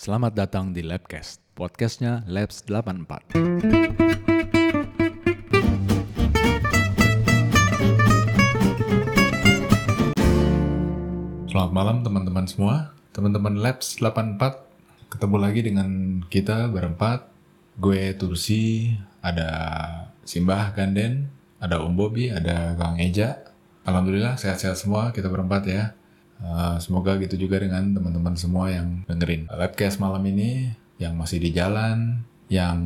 [0.00, 3.36] Selamat datang di Labcast, podcastnya Labs 84.
[11.52, 14.40] Selamat malam teman-teman semua, teman-teman Labs 84.
[15.12, 17.28] Ketemu lagi dengan kita berempat,
[17.76, 19.52] gue Tursi, ada
[20.24, 21.28] Simbah Ganden,
[21.60, 23.44] ada Om Bobi, ada Kang Eja.
[23.84, 25.92] Alhamdulillah sehat-sehat semua kita berempat ya.
[26.40, 31.52] Uh, semoga gitu juga dengan teman-teman semua yang dengerin Labcast malam ini, yang masih di
[31.52, 32.80] jalan, yang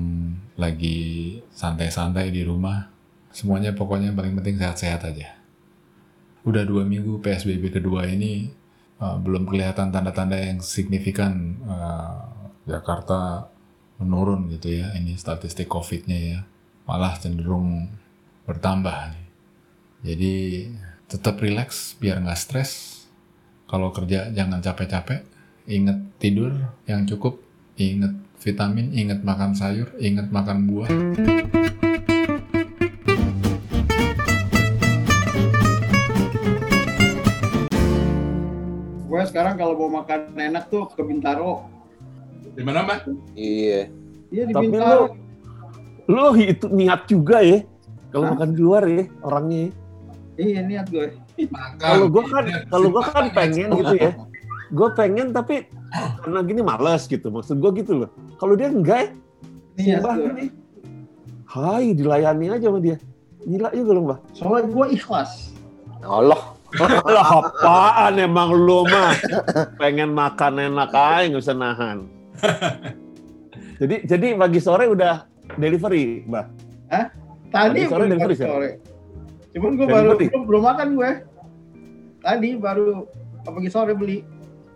[0.58, 2.90] lagi santai-santai di rumah.
[3.30, 5.38] Semuanya pokoknya paling penting sehat-sehat aja.
[6.44, 8.52] Udah dua minggu PSBB kedua ini
[9.00, 12.26] uh, belum kelihatan tanda-tanda yang signifikan uh,
[12.68, 13.50] Jakarta
[13.98, 16.38] menurun gitu ya ini statistik COVID-nya ya
[16.84, 17.88] malah cenderung
[18.44, 19.16] bertambah.
[20.04, 20.68] Jadi
[21.08, 22.93] tetap relax biar nggak stres.
[23.64, 25.24] Kalau kerja jangan capek-capek.
[25.64, 26.52] Ingat tidur
[26.84, 27.40] yang cukup.
[27.80, 28.12] Ingat
[28.44, 30.88] vitamin, ingat makan sayur, ingat makan buah.
[39.08, 41.64] Gue sekarang kalau mau makan enak tuh ke Bintaro.
[42.52, 43.00] Di mana, Mbak?
[43.32, 43.88] Iya.
[44.28, 45.16] Iya di Tapi Bintaro.
[46.04, 47.64] Lo itu niat juga ya
[48.12, 49.58] kalau makan di luar ya orangnya.
[49.66, 49.70] ya.
[50.36, 51.23] Iya niat gue.
[51.82, 54.12] Kalau gua kan kalau gua kan pengen gitu ya.
[54.74, 55.70] Gue pengen tapi
[56.24, 57.30] karena gini males gitu.
[57.30, 58.10] Maksud gue gitu loh.
[58.42, 59.14] Kalau dia enggak
[59.78, 60.26] ya, Niat Mbah gue.
[60.34, 60.46] ini.
[61.46, 62.96] Hai, dilayani aja sama dia.
[63.46, 64.18] Gila juga loh, Mbah.
[64.34, 65.54] Soalnya gue ikhlas.
[66.02, 66.42] Allah.
[67.14, 69.14] Lah apaan emang lu mah?
[69.78, 72.10] Pengen makan enak aja nggak usah nahan.
[73.80, 75.22] jadi jadi pagi sore udah
[75.54, 76.46] delivery, Mbah.
[77.54, 78.70] Tadi Tadi sore gue delivery, sore.
[79.54, 81.10] Cuman gue baru belum, belum makan gue.
[82.20, 83.06] Tadi baru
[83.46, 84.26] pagi sore beli.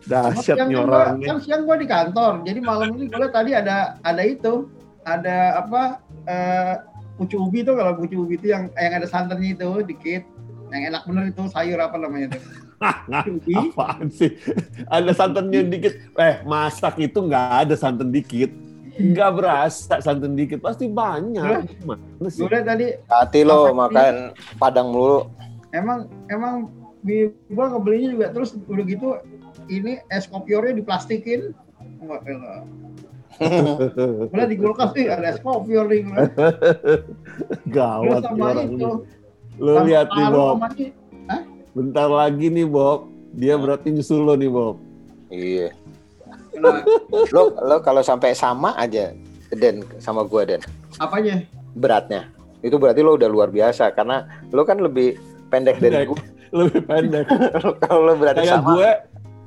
[0.06, 2.32] Dahsyat Siang nih kan orang Kan siang gue di kantor.
[2.46, 4.70] Jadi malam ini gue tadi ada ada itu.
[5.02, 6.04] Ada apa?
[6.28, 6.76] eh
[7.16, 10.22] pucu ubi tuh kalau pucu ubi itu yang yang ada santannya itu dikit.
[10.70, 12.40] Yang enak bener itu sayur apa namanya itu?
[13.40, 13.54] Ubi.
[13.56, 14.38] Apaan sih?
[14.86, 15.98] Ada santannya dikit.
[16.14, 18.52] Eh, masak itu nggak ada santan dikit.
[18.98, 20.58] Nggak berasa santan dikit.
[20.58, 21.78] Pasti banyak.
[21.86, 22.42] Mana sih?
[22.42, 25.30] Gue liat tadi Hati lo makan padang mulu.
[25.72, 26.72] emang emang
[27.04, 29.20] di gua ngebelinya juga terus udah gitu
[29.68, 31.52] ini es kopiornya diplastikin
[32.02, 32.64] elah.
[34.32, 36.02] Gua liat di kulkas nih ada es kopior nih
[37.68, 38.90] Gawat sama orang itu
[39.58, 40.56] sama lihat nih, Bob.
[41.74, 43.10] Bentar lagi nih, Bob.
[43.34, 44.78] Dia berarti nyusul lo nih, Bob.
[45.28, 45.74] Iya
[47.34, 49.14] lo lo kalau sampai sama aja
[49.54, 50.62] dan sama gua Den.
[51.00, 51.42] Apanya?
[51.78, 52.28] Beratnya.
[52.60, 55.16] Itu berarti lo udah luar biasa karena lo kan lebih
[55.48, 55.92] pendek, pendek.
[55.92, 56.20] dari gua.
[56.48, 57.28] Lebih pendek.
[57.84, 58.72] kalau lo berarti Kayak sama.
[58.72, 58.90] Gue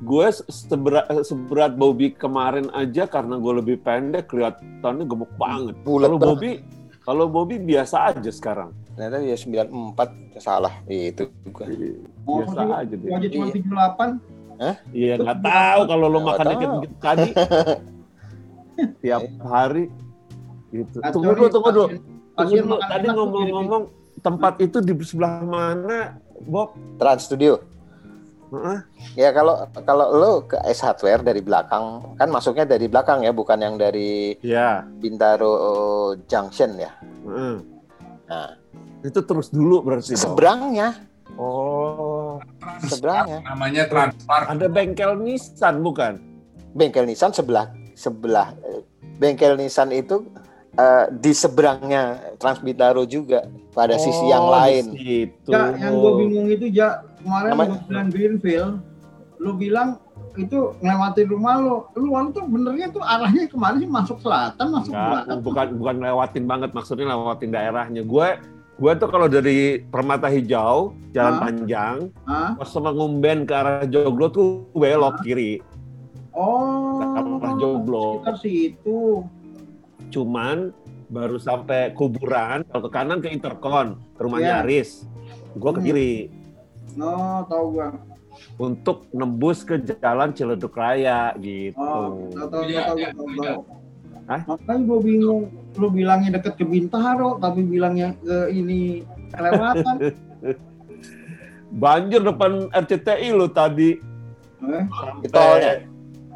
[0.01, 5.77] gue seberat, seberat Bobby kemarin aja karena gue lebih pendek kelihatannya gemuk banget.
[5.81, 6.61] Kalau Bobby
[7.01, 8.69] kalau Bobby biasa aja sekarang.
[8.93, 10.73] Ternyata dia 94 salah.
[10.85, 11.65] Itu juga.
[11.65, 13.09] Iya, biasa oh, aja dia.
[13.09, 13.53] Wajah cuma iya.
[13.57, 14.30] 78.
[14.93, 17.29] Iya nggak tahu kalau lo makan dikit dikit tadi.
[19.03, 19.85] Tiap hari
[20.71, 20.97] gitu.
[21.01, 21.87] Pasir, tunggu dulu, tunggu dulu.
[22.37, 22.77] Tunggu dulu.
[22.79, 23.83] Tadi ngomong-ngomong
[24.21, 26.77] tempat itu di sebelah mana, Bob?
[27.01, 27.61] Trans Studio.
[28.51, 28.83] Uh-huh.
[29.15, 33.63] Ya kalau kalau lo ke S Hardware dari belakang kan masuknya dari belakang ya bukan
[33.63, 34.83] yang dari yeah.
[34.83, 35.55] Bintaro
[36.27, 36.91] Junction ya.
[37.23, 37.63] Uh-huh.
[38.27, 38.59] Nah
[39.07, 40.19] itu terus dulu berarti.
[40.19, 40.99] Seberangnya.
[41.39, 42.20] Oh
[42.83, 43.39] seberangnya.
[43.43, 44.45] Namanya Transpark.
[44.47, 46.13] ada bengkel Nissan bukan?
[46.71, 48.55] bengkel Nissan sebelah sebelah
[49.17, 50.23] bengkel Nissan itu
[50.73, 54.83] eh, di seberangnya Trans Bintaro juga pada sisi yang Oh, lain.
[54.89, 55.51] di situ.
[55.51, 58.73] Ja, yang gue bingung itu ja kemarin Namanya- lu bilang Greenfield
[59.37, 59.89] lu bilang
[60.33, 64.65] itu ngelewatin rumah lu lu lu tuh benernya tuh arahnya ke mana sih masuk selatan
[64.69, 68.01] masuk Enggak, barat bukan bukan lewatin banget maksudnya lewatin daerahnya.
[68.01, 68.39] Gue
[68.81, 71.39] gue tuh kalau dari Permata Hijau jalan Hah?
[71.39, 72.49] panjang Hah?
[72.57, 75.61] pas sama ngumben ke arah Joglo tuh belok kiri.
[76.33, 78.25] oh Arah Joglo.
[78.25, 78.99] sekitar situ
[80.09, 80.73] Cuman
[81.07, 84.63] baru sampai kuburan kalau ke kanan ke Intercon ke rumahnya Iya.
[84.65, 85.05] Aris.
[85.53, 86.13] Gue ke kiri
[86.91, 87.95] no tahu gua
[88.57, 91.77] untuk nembus ke jalan Ciledug Raya gitu.
[91.77, 93.11] oh tahu tahu Iya, tahu iya, iya.
[93.13, 93.61] tahu
[94.25, 94.41] Hah?
[94.47, 95.43] makanya gue bingung
[95.79, 99.97] lu bilangnya deket ke Bintaro tapi bilangnya ke ini kelewatan
[101.71, 103.95] Banjir depan RCTI lo tadi.
[104.67, 104.85] eh,
[105.31, 105.87] tolnya?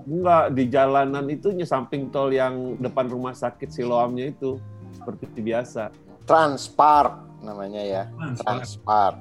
[0.07, 4.55] Enggak, di jalanan itunya samping tol yang depan rumah sakit Siloamnya itu
[4.95, 5.91] seperti biasa.
[6.23, 8.03] Transpark namanya ya.
[8.39, 9.19] Transpark.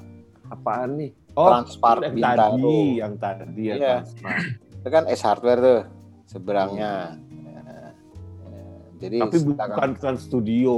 [0.54, 1.10] Apaan nih?
[1.34, 2.38] Transpark yang Bintaro.
[2.38, 3.74] tadi, yang tadi ya.
[3.74, 3.94] Iya.
[4.06, 4.38] Transpark.
[4.78, 5.82] Itu kan S Hardware tuh.
[6.24, 6.80] seberangnya.
[6.80, 7.33] Ya, ya.
[9.04, 10.74] Jadi Tapi bukan Trans Studio.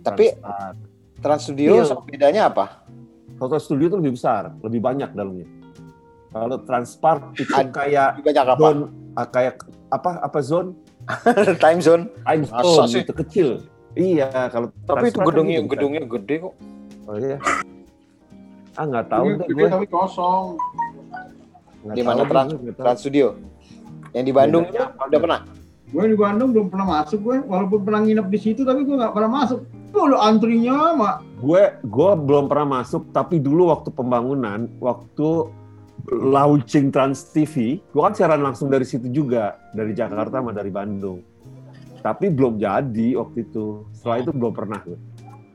[0.00, 0.76] Tapi Transmart.
[1.20, 1.84] Trans Studio Iya.
[1.84, 2.66] sama bedanya apa?
[3.36, 5.48] Foto studio itu lebih besar, lebih banyak dalamnya.
[6.28, 8.60] Kalau Transpark itu Ad- kayak apa?
[8.60, 8.80] zone,
[9.14, 9.54] ah, kayak
[9.88, 10.76] apa apa zone
[11.58, 12.04] Time zone.
[12.20, 13.00] time Masa zone sih?
[13.00, 13.48] itu kecil.
[13.92, 16.52] Iya, kalau Tapi itu kan gedungnya gitu, gedungnya gede kok.
[16.52, 17.08] kan.
[17.08, 17.36] Oh iya.
[18.72, 19.68] Ah nggak tahu Ini deh gede gue.
[19.72, 20.44] tapi kosong.
[21.90, 22.54] Di mana Trans-.
[22.72, 23.26] Trans Studio.
[24.12, 25.40] Yang di Bandung itu udah pernah.
[25.90, 29.14] Gue di Bandung belum pernah masuk gue, walaupun pernah nginep di situ tapi gue nggak
[29.14, 29.66] pernah masuk.
[29.90, 31.16] Tuh lo antrinya mak.
[31.42, 35.50] Gue gue belum pernah masuk, tapi dulu waktu pembangunan, waktu
[36.10, 41.26] launching Trans TV, gue kan siaran langsung dari situ juga, dari Jakarta sama dari Bandung.
[42.00, 43.84] Tapi belum jadi waktu itu.
[43.92, 44.98] Setelah itu belum pernah gue.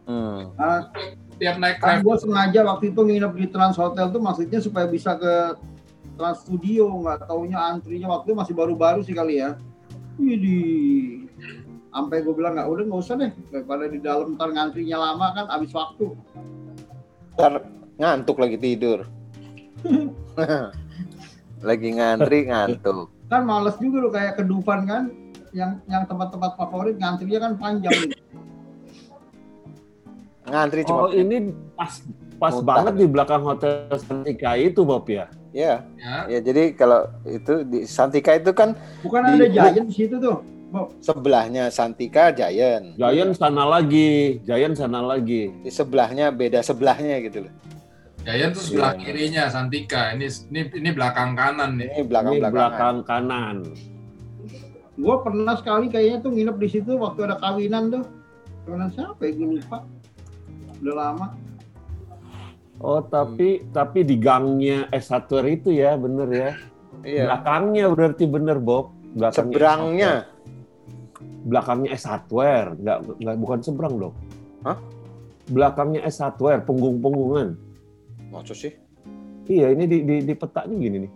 [0.06, 0.54] Hmm.
[0.54, 0.94] Nah,
[1.36, 5.20] Tiap naik kan gue sengaja waktu itu nginep di Trans Hotel tuh maksudnya supaya bisa
[5.20, 5.60] ke
[6.16, 9.60] Trans Studio, nggak taunya antrinya waktu itu masih baru-baru sih kali ya.
[10.16, 11.28] Widih.
[11.96, 15.46] Sampai gue bilang nggak udah nggak usah deh daripada di dalam ntar ngantrinya lama kan
[15.48, 16.12] habis waktu.
[17.40, 17.64] Ntar
[17.96, 19.08] ngantuk lagi tidur.
[21.68, 23.08] lagi ngantri ngantuk.
[23.32, 25.04] Kan males juga lo kayak ke Dufan kan
[25.56, 28.12] yang yang tempat-tempat favorit ngantrinya kan panjang.
[30.46, 32.04] Ngantri Oh cuma ini pas
[32.38, 32.68] pas Mutar.
[32.68, 35.32] banget di belakang hotel Santika itu Bob ya.
[35.56, 35.74] Ya.
[35.96, 36.16] ya.
[36.28, 40.44] Ya jadi kalau itu di Santika itu kan Bukan Di- ada Giant di situ tuh.
[41.00, 43.00] sebelahnya Santika Giant.
[43.00, 45.48] Giant sana lagi, Giant sana lagi.
[45.64, 47.54] Di sebelahnya beda sebelahnya gitu loh.
[48.22, 49.02] Giant tuh sebelah Iya.
[49.02, 50.12] kirinya Santika.
[50.12, 51.88] Ini ini ini belakang kanan nih.
[51.88, 52.52] Ini Ini belakang-belakangan.
[52.52, 53.56] belakang kanan.
[54.96, 58.04] Gue pernah sekali kayaknya tuh nginep di situ waktu ada kawinan tuh.
[58.64, 59.78] Kawinan siapa ya gue lupa.
[60.82, 61.28] Udah lama.
[62.84, 66.52] Oh tapi tapi di gangnya S1 itu ya bener ya.
[67.06, 67.24] Iya.
[67.30, 68.92] Belakangnya berarti bener Bob.
[69.16, 70.14] Belakangnya Seberangnya.
[70.24, 70.34] S1.
[71.46, 74.16] Belakangnya S hardware, nggak nggak bukan seberang dong.
[74.66, 74.78] Hah?
[75.46, 77.54] Belakangnya S hardware, punggung-punggungan.
[78.34, 78.74] Maksud sih?
[79.46, 81.12] Iya ini di, di, di petanya gini nih.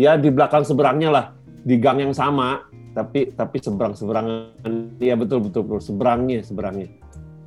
[0.00, 1.26] Ya di belakang seberangnya lah,
[1.60, 2.64] di gang yang sama,
[2.96, 4.96] tapi tapi seberang seberangan.
[4.96, 6.88] Iya betul betul betul seberangnya seberangnya.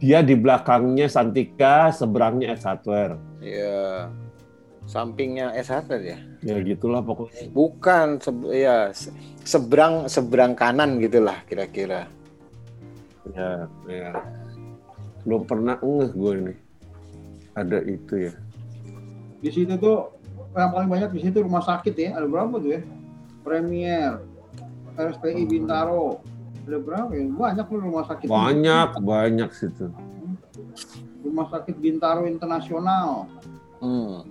[0.01, 3.21] Dia di belakangnya Santika, seberangnya S hardware.
[3.37, 4.09] Iya.
[4.89, 6.17] Sampingnya S1 ya?
[6.41, 7.53] Ya gitulah pokoknya.
[7.53, 9.13] Bukan, se- ya se-
[9.45, 12.09] seberang seberang kanan gitulah kira-kira.
[13.31, 14.09] Ya, ya.
[15.21, 16.55] Belum pernah ngeh gue ini.
[17.53, 18.33] Ada itu ya.
[19.37, 20.17] Di situ tuh
[20.57, 22.17] yang paling banyak di situ rumah sakit ya.
[22.17, 22.81] Ada berapa tuh ya?
[23.45, 24.17] Premier,
[24.97, 26.19] RSPI Bintaro.
[26.71, 27.27] Ada berapa ya?
[27.27, 28.27] Banyak loh rumah sakit.
[28.31, 29.91] Banyak, banyak situ.
[31.19, 33.27] Rumah sakit Bintaro Internasional.
[33.83, 34.23] Hmm.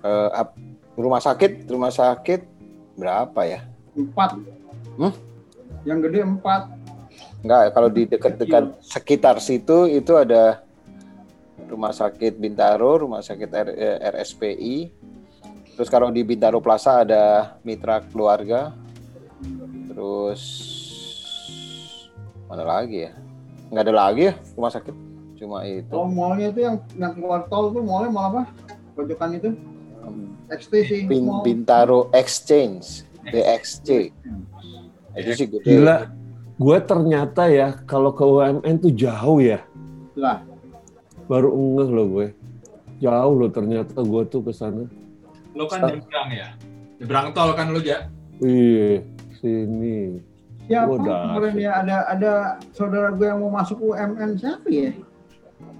[0.00, 0.56] Eh, ap-
[0.96, 2.48] rumah sakit, rumah sakit
[2.96, 3.60] berapa ya?
[3.92, 4.40] Empat.
[4.96, 5.12] Hmm?
[5.84, 6.62] Yang gede empat.
[7.44, 10.64] Enggak, kalau di dekat-dekat sekitar situ itu ada
[11.68, 14.76] rumah sakit Bintaro, rumah sakit R- eh, RSPI.
[15.76, 18.72] Terus kalau di Bintaro Plaza ada Mitra Keluarga.
[19.92, 20.40] Terus
[22.50, 23.14] mana lagi ya?
[23.70, 24.94] Nggak ada lagi ya rumah sakit.
[25.38, 25.86] Cuma itu.
[25.86, 28.42] Kalau mallnya itu yang yang keluar tol tuh mallnya mall apa?
[28.98, 29.54] Pojokan itu?
[30.50, 31.00] XT sih.
[31.06, 31.46] Bin- mall.
[31.46, 34.10] Bintaro Exchange, BXC.
[35.14, 35.62] Itu sih gede.
[35.62, 36.10] Gila,
[36.58, 39.62] gue ternyata ya kalau ke UMN tuh jauh ya.
[40.18, 40.42] Lah.
[41.30, 42.26] Baru ngeh loh gue.
[42.98, 44.90] Jauh loh ternyata gue tuh ke sana.
[45.54, 46.48] Lo kan nyebrang ya.
[46.98, 48.10] Nyebrang tol kan lo ya.
[48.42, 49.06] Iya,
[49.38, 50.18] sini.
[50.70, 51.34] Siapa Udah.
[51.34, 52.32] kemarin ya ada ada
[52.70, 54.94] saudara gue yang mau masuk UMN siapa ya?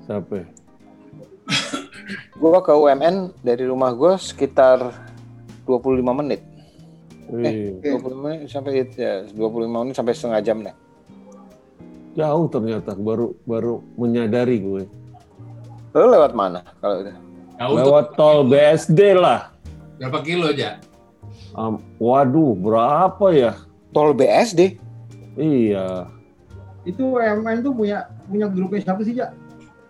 [0.02, 0.32] Siapa?
[0.42, 0.47] ya?
[2.35, 4.90] Gua ke UMN dari rumah gua sekitar
[5.62, 6.42] 25 menit.
[7.30, 7.78] Oke.
[7.87, 10.75] 20 menit sampai itu ya, 25 menit sampai setengah jam deh.
[12.18, 14.82] Jauh ternyata baru baru menyadari gue.
[15.94, 17.16] Lo lewat mana kalau udah?
[17.62, 17.87] Jauh tuh.
[17.87, 19.54] Lewat tol BSD lah.
[20.02, 20.82] Berapa kilo aja?
[21.54, 23.54] Am, waduh, berapa ya?
[23.90, 24.78] Tol BSD.
[25.38, 26.11] Iya,
[26.82, 29.30] Itu UMN tuh punya punya grupnya siapa sih, Jak?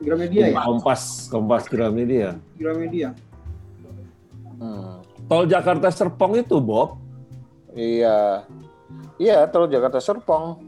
[0.01, 0.61] Gramedia ya?
[0.65, 2.41] Kompas, Kompas Gramedia.
[2.57, 3.13] Gramedia.
[4.61, 5.05] Hmm.
[5.29, 6.97] Tol Jakarta Serpong itu, Bob.
[7.77, 8.49] Iya.
[9.21, 10.59] Iya, tol Jakarta Serpong.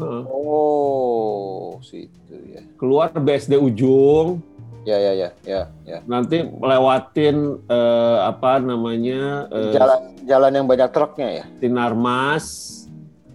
[0.00, 0.22] Heeh.
[0.32, 2.64] Oh, situ ya.
[2.80, 4.40] Keluar BSD ujung,
[4.88, 5.98] Ya, ya, ya, ya, ya.
[6.08, 11.44] nanti melewatin eh, apa namanya eh, Jalan jalan yang banyak truknya ya.
[11.60, 12.46] Sinarmas,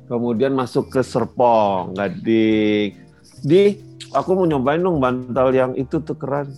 [0.09, 2.97] kemudian masuk ke Serpong, Gadik.
[3.45, 3.77] Di,
[4.09, 6.49] aku mau nyobain dong bantal yang itu tuh keren.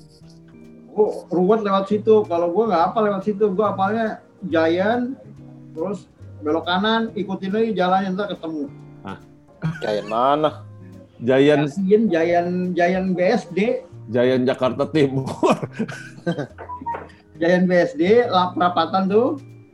[0.96, 2.24] Oh, ruwet lewat situ.
[2.24, 3.44] Kalau gue nggak apa lewat situ.
[3.51, 5.20] Gue apalnya Giant,
[5.75, 6.08] terus
[6.39, 8.72] belok kanan, ikutin lagi jalannya ntar ketemu.
[9.84, 10.63] Giant mana?
[11.17, 15.28] Giant Yasin, Jayan Jayan BSD, Giant Jakarta Timur.
[17.38, 19.28] Jayan BSD, lap perapatan tuh,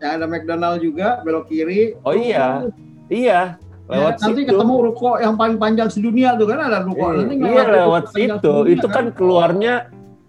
[0.04, 1.96] yang ada McDonald juga, belok kiri.
[2.04, 2.68] Oh iya,
[3.08, 3.56] iya.
[3.84, 4.50] Ya, Lewat nanti situ.
[4.50, 7.04] ketemu ruko yang paling panjang sedunia tuh kan ada ruko.
[7.04, 8.36] Iya, nanti iya lewat situ.
[8.40, 9.74] sedunia, Itu kan keluarnya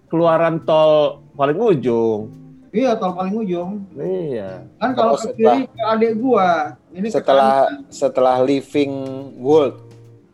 [0.07, 2.29] keluaran tol paling ujung.
[2.69, 3.87] Iya, tol paling ujung.
[3.95, 4.67] Iya.
[4.75, 8.91] Kan kalau Oh, ke kiri ke adik gua, ini Setelah setelah living
[9.39, 9.79] world.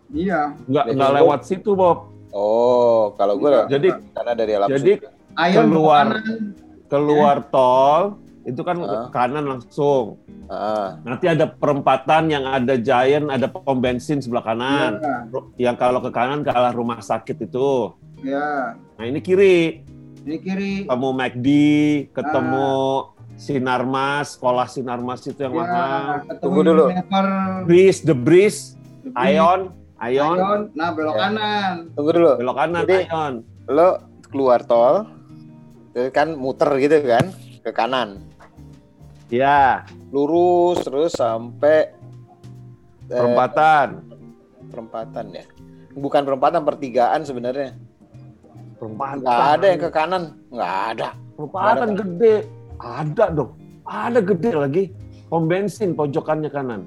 [0.09, 0.57] Iya.
[0.65, 1.19] Nggak Living nggak Room.
[1.21, 2.10] lewat situ Bob.
[2.31, 6.05] Oh, kalau gue Jadi karena dari alam jadi belok Keluar.
[6.09, 6.39] kanan.
[6.87, 8.03] keluar tol
[8.41, 9.07] itu kan Ah.
[9.09, 10.19] kanan langsung.
[10.45, 14.97] Ah, Nanti ada perempatan yang ada Giant, ada pom bensin sebelah kanan.
[14.97, 15.15] Iya.
[15.29, 17.95] Ru- Yang kalau ke kanan ke arah rumah sakit itu.
[18.19, 18.75] Iya.
[18.75, 19.87] Nah ini kiri,
[20.21, 20.73] Ini kiri.
[20.83, 21.47] ketemu McD,
[22.11, 22.71] ketemu
[23.35, 25.85] Sinarmas, sekolah Sinarmas itu yang Ya, mana?
[26.21, 26.85] ketemu Tunggu dulu.
[26.87, 27.25] Unilever,
[27.63, 28.59] Breeze, The Breeze,
[29.01, 29.59] The Ion,
[30.01, 30.61] Ion, Ion.
[30.73, 31.21] Nah, belok Ya.
[31.29, 31.73] kanan.
[31.93, 32.31] tunggu dulu.
[32.41, 33.33] belok kanan Jadi- Ion.
[33.69, 33.89] Lo
[34.25, 35.05] keluar tol,
[35.93, 37.29] terus kan muter gitu kan
[37.61, 38.25] ke kanan,
[39.29, 41.93] Ya, lurus terus sampai
[43.07, 44.03] eh, perempatan.
[44.67, 45.45] perempatan ya.
[45.91, 47.75] Bukan perempatan, pertigaan sebenarnya.
[48.75, 49.23] Perempatan.
[49.23, 51.09] Nggak ada yang ke kanan, nggak ada.
[51.37, 52.35] Perempatan gede.
[52.79, 53.51] Ada dong.
[53.83, 54.83] Ada gede lagi.
[55.27, 56.81] Pom bensin pojokannya kanan.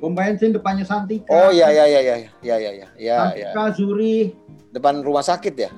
[0.00, 1.28] Pemain bensin depannya Santika.
[1.28, 2.88] Oh iya iya iya iya iya iya iya.
[2.96, 3.72] Ya, Santika ya.
[3.76, 4.32] Zuri.
[4.72, 5.70] Depan rumah sakit ya?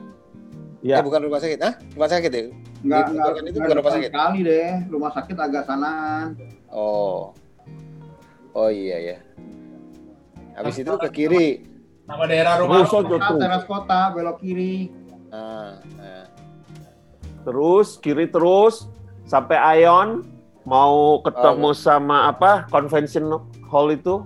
[0.82, 0.98] Iya.
[0.98, 1.74] Eh, bukan rumah sakit, ah?
[1.94, 2.42] Rumah sakit ya?
[2.82, 4.10] Enggak, enggak, itu enggak bukan rumah sakit.
[4.10, 5.92] Kali deh, rumah sakit agak sana.
[6.70, 7.34] Oh.
[8.54, 9.16] Oh iya ya.
[10.58, 11.48] Habis itu ke kiri.
[12.06, 14.90] Nama daerah rumah Rusun, kota, teras kota, belok kiri.
[15.30, 16.26] Nah, nah.
[17.42, 18.90] Terus kiri terus
[19.24, 20.26] sampai Ayon
[20.66, 22.66] mau ketemu oh, sama apa?
[22.68, 23.40] Convention
[23.72, 24.20] hall itu.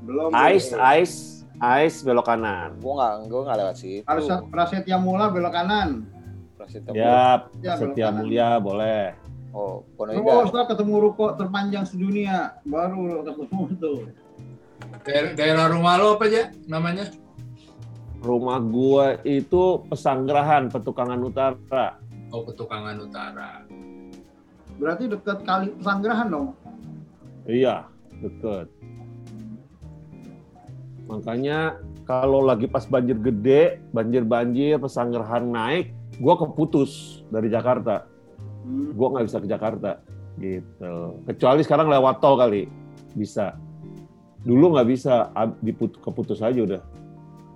[0.00, 0.28] Belum.
[0.52, 0.96] Ice, belum.
[0.96, 1.16] ice,
[1.80, 2.76] ice belok kanan.
[2.78, 4.04] Gua nggak, gua nggak lewat situ.
[4.04, 5.88] Praset- Prasetya Mula belok kanan.
[6.54, 8.12] Prasetya Ya, Ya, kanan.
[8.14, 9.16] Mulia boleh.
[9.50, 10.46] Oh, Pono Terus Indah.
[10.46, 14.00] setelah ketemu ruko terpanjang sedunia, baru ketemu tuh.
[15.02, 17.10] Daerah, daerah rumah lo apa aja namanya?
[18.20, 21.96] Rumah gua itu Pesanggerahan, Petukangan Utara.
[22.30, 23.64] Oh, Petukangan Utara.
[24.76, 26.52] Berarti dekat kali pesanggerahan dong.
[27.44, 27.84] Iya,
[28.20, 28.66] deket.
[31.10, 35.90] Makanya kalau lagi pas banjir gede, banjir-banjir, Pesanggerahan naik,
[36.22, 38.06] gua keputus dari Jakarta.
[38.62, 38.94] Hmm.
[38.94, 39.90] Gua nggak bisa ke Jakarta,
[40.38, 41.18] gitu.
[41.26, 42.70] Kecuali sekarang lewat tol kali,
[43.18, 43.58] bisa.
[44.46, 46.82] Dulu nggak bisa, diput- keputus aja udah.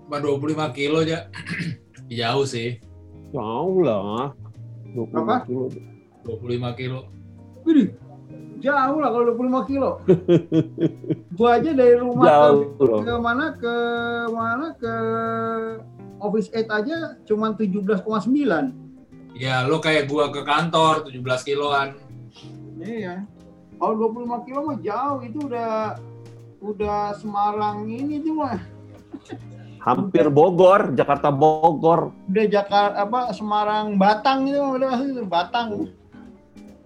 [0.04, 1.30] Cuma 25 kilo aja.
[2.12, 2.76] Jauh sih.
[3.32, 4.34] Jauh lah.
[4.92, 5.36] 25 Berapa?
[5.48, 5.66] kilo.
[6.28, 7.00] 25 kilo.
[7.64, 7.96] Widih,
[8.64, 9.90] jauh lah kalau 25 kilo.
[11.36, 13.00] gua aja dari rumah Jauh ke, loh.
[13.04, 13.74] ke mana ke
[14.32, 14.94] mana ke
[16.24, 16.96] Office 8 aja
[17.28, 18.00] cuman 17,9.
[19.36, 22.00] Ya, lo kayak gua ke kantor 17 kiloan.
[22.80, 23.28] Iya.
[23.76, 26.00] Kalau 25 kilo mah jauh itu udah
[26.64, 28.56] udah Semarang ini tuh mah.
[29.84, 32.08] Hampir Bogor, Jakarta Bogor.
[32.32, 34.96] Udah Jakarta apa Semarang Batang itu udah
[35.28, 35.92] Batang.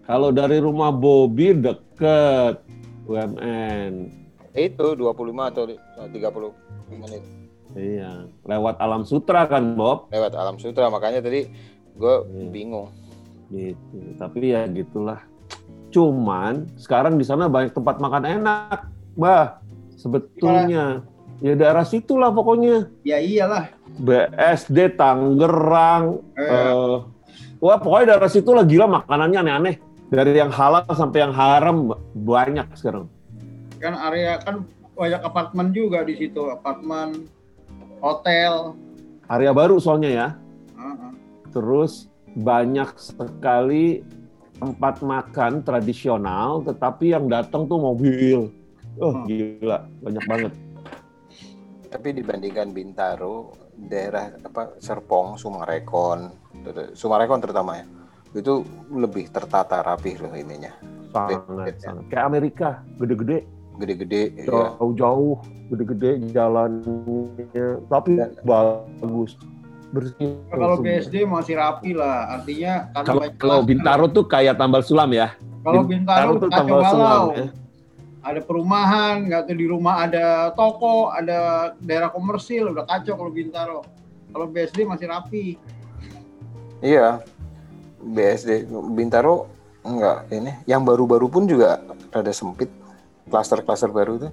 [0.09, 2.65] Kalau dari rumah Bobby deket
[3.05, 4.09] UMN.
[4.57, 7.23] Itu 25 atau 30 menit
[7.77, 10.09] Iya, lewat Alam Sutra kan, Bob.
[10.09, 10.88] lewat Alam Sutra.
[10.88, 11.53] Makanya tadi
[11.93, 12.49] gue Iya.
[12.49, 12.88] bingung.
[13.53, 14.17] Gitu.
[14.17, 15.21] Tapi ya gitulah.
[15.93, 18.79] Cuman sekarang di sana banyak tempat makan enak,
[19.12, 19.61] Bah.
[19.99, 21.03] Sebetulnya
[21.43, 22.87] ya daerah situlah pokoknya.
[23.03, 23.67] Ya iyalah.
[23.99, 26.23] BSD Tangerang.
[26.38, 26.95] Eh, eh,
[27.59, 29.77] wah pokoknya daerah situ lah gila makanannya aneh-aneh.
[30.09, 33.12] Dari yang halal sampai yang haram banyak sekarang.
[33.79, 34.67] kan area kan
[34.99, 37.31] banyak apartemen juga di situ, apartemen,
[38.03, 38.75] hotel.
[39.31, 40.29] Area baru soalnya ya.
[40.75, 41.12] Heeh.
[41.55, 44.03] Terus banyak sekali
[44.59, 48.50] tempat makan tradisional, tetapi yang datang tuh mobil.
[48.99, 49.31] Oh Hmm.
[49.31, 50.53] gila, banyak banget.
[51.88, 56.35] Tapi dibandingkan Bintaro, daerah apa Serpong, Sumarekon,
[56.99, 57.87] Sumarekon terutama ya,
[58.31, 60.73] itu lebih tertata rapih loh ininya,
[61.11, 62.05] Sangat, sangat.
[62.09, 64.23] Kayak Amerika, gede-gede, gede-gede.
[64.37, 64.77] ya.
[64.77, 69.33] jauh-jauh, gede-gede jalannya, tapi Dan- bagus,
[69.89, 70.37] bersih.
[70.49, 70.77] Kalau.
[70.79, 73.59] BSD masih rapi lah, artinya Kalau, kalau.
[73.65, 75.33] Bintaro tuh kayak tambal sulam ya.
[75.65, 77.29] kalau Bintaro tuh kacau tambal sulam balau.
[77.35, 77.47] ya.
[78.19, 83.81] Ada perumahan, nggak tuh di rumah ada toko, ada daerah komersil, udah kacau kalau Bintaro.
[84.29, 85.57] Kalau BSD masih rapi.
[86.79, 87.25] Iya,
[87.99, 89.50] BSD Bintaro
[89.83, 92.71] enggak ini, yang baru-baru pun juga rada sempit.
[93.28, 94.33] klaster-klaster baru tuh.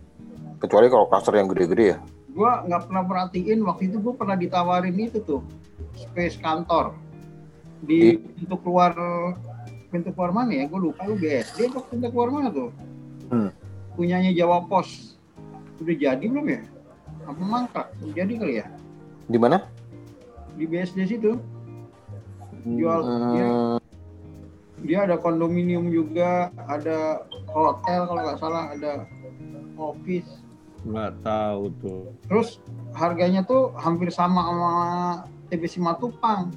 [0.63, 1.97] Kecuali kalau klaster yang gede-gede ya.
[2.31, 5.43] Gua nggak pernah perhatiin waktu itu gua pernah ditawarin itu tuh
[5.99, 6.95] space kantor
[7.83, 8.95] di pintu keluar
[9.91, 10.63] pintu keluar mana ya?
[10.67, 12.69] Gue lupa lu BSD apa pintu keluar mana tuh?
[13.31, 13.49] Hmm.
[13.95, 15.15] Punyanya Jawa Pos.
[15.79, 16.61] Udah jadi belum ya?
[17.23, 17.87] Apa mangkrak?
[18.03, 18.65] Udah jadi kali ya?
[19.31, 19.63] Di mana?
[20.55, 21.39] Di BSD situ.
[22.65, 22.99] Jual
[23.37, 23.77] dia, Hmm,
[24.81, 27.21] dia ada kondominium juga, ada
[27.53, 29.05] hotel kalau nggak salah, ada
[29.77, 30.41] office.
[30.85, 32.03] Nggak tahu tuh.
[32.25, 32.49] Terus
[32.97, 34.71] harganya tuh hampir sama sama
[35.49, 36.49] TBC Matupang.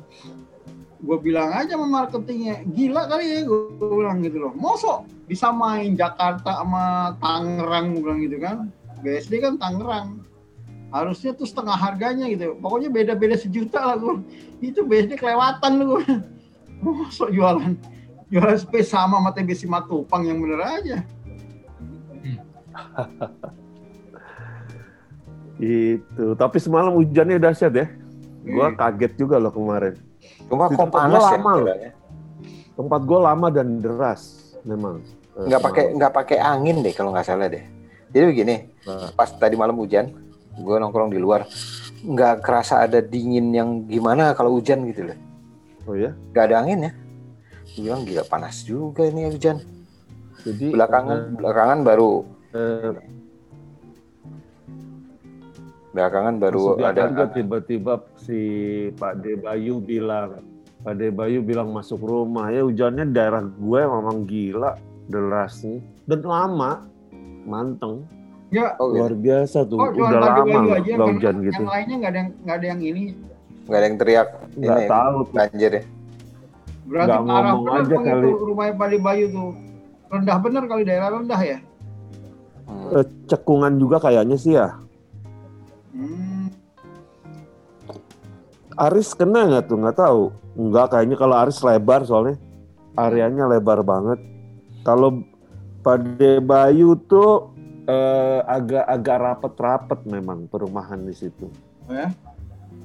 [0.99, 4.53] Gue bilang aja sama marketingnya, gila kali ya gue bilang gitu loh.
[4.57, 8.57] Mosok disamain Jakarta sama Tangerang gue bilang gitu kan.
[9.05, 10.28] BSD kan Tangerang.
[10.89, 12.57] Harusnya tuh setengah harganya gitu.
[12.59, 14.25] Pokoknya beda-beda sejuta lah gue.
[14.61, 16.01] Itu BSD kelewatan lu.
[16.79, 17.75] Mosok jualan
[18.29, 20.97] jualan space sama sama TBC Matupang yang bener aja.
[25.59, 26.39] Itu.
[26.39, 27.87] Tapi semalam hujannya dahsyat ya.
[28.47, 28.79] Gua Hmm.
[28.79, 29.95] kaget juga loh kemarin.
[30.49, 31.31] cuma kok tempat panas gua ya?
[31.35, 31.67] lama loh.
[31.67, 31.91] kiranya?
[32.79, 34.23] Tempat gua lama dan deras
[34.63, 35.03] memang.
[35.35, 37.65] Nggak pakai nggak pakai angin deh kalau nggak salah deh.
[38.09, 38.57] Jadi begini,
[38.89, 39.13] Nah.
[39.13, 40.09] pas tadi malam hujan,
[40.59, 41.47] gue nongkrong di luar,
[42.03, 45.19] nggak kerasa ada dingin yang gimana kalau hujan gitu loh.
[45.87, 46.13] Oh ya.
[46.35, 46.93] Nggak ada angin ya.
[47.75, 49.63] Gue bilang gila panas juga ini hujan.
[50.43, 52.11] Jadi Belakangan belakangan baru
[52.55, 52.95] eh,
[55.93, 58.41] belakangan baru ada juga tiba-tiba si
[58.95, 60.47] Pak De Bayu bilang,
[60.87, 64.79] Pak De Bayu bilang masuk rumah ya hujannya daerah gue memang gila
[65.11, 66.87] derasnya dan lama
[67.49, 68.05] manteng
[68.49, 69.23] Ya, oh, luar gitu.
[69.23, 70.81] biasa tuh Oh, udah lama nggak
[71.13, 73.03] hujan gitu yang lainnya nggak ada yang nggak ada yang ini.
[73.69, 75.83] nggak ada yang teriak nggak ini tahu banjir ya.
[76.89, 78.27] Berarti Nggak parah ngomong bener aja kali.
[78.27, 79.51] itu rumahnya De Bayu tuh.
[80.09, 81.59] Rendah bener kali daerah rendah ya.
[82.65, 82.89] Hmm.
[82.95, 84.69] Eh, cekungan juga kayaknya sih ya
[85.91, 86.49] Hmm.
[88.79, 90.23] Aris kena nggak tuh nggak tahu
[90.55, 92.39] nggak kayaknya kalau Aris lebar soalnya
[92.95, 94.23] areanya lebar banget
[94.81, 95.21] kalau
[95.81, 97.51] Pak De Bayu tuh
[97.89, 101.49] eh, agak-agak rapet-rapet memang perumahan di situ
[101.89, 102.09] Oh ya?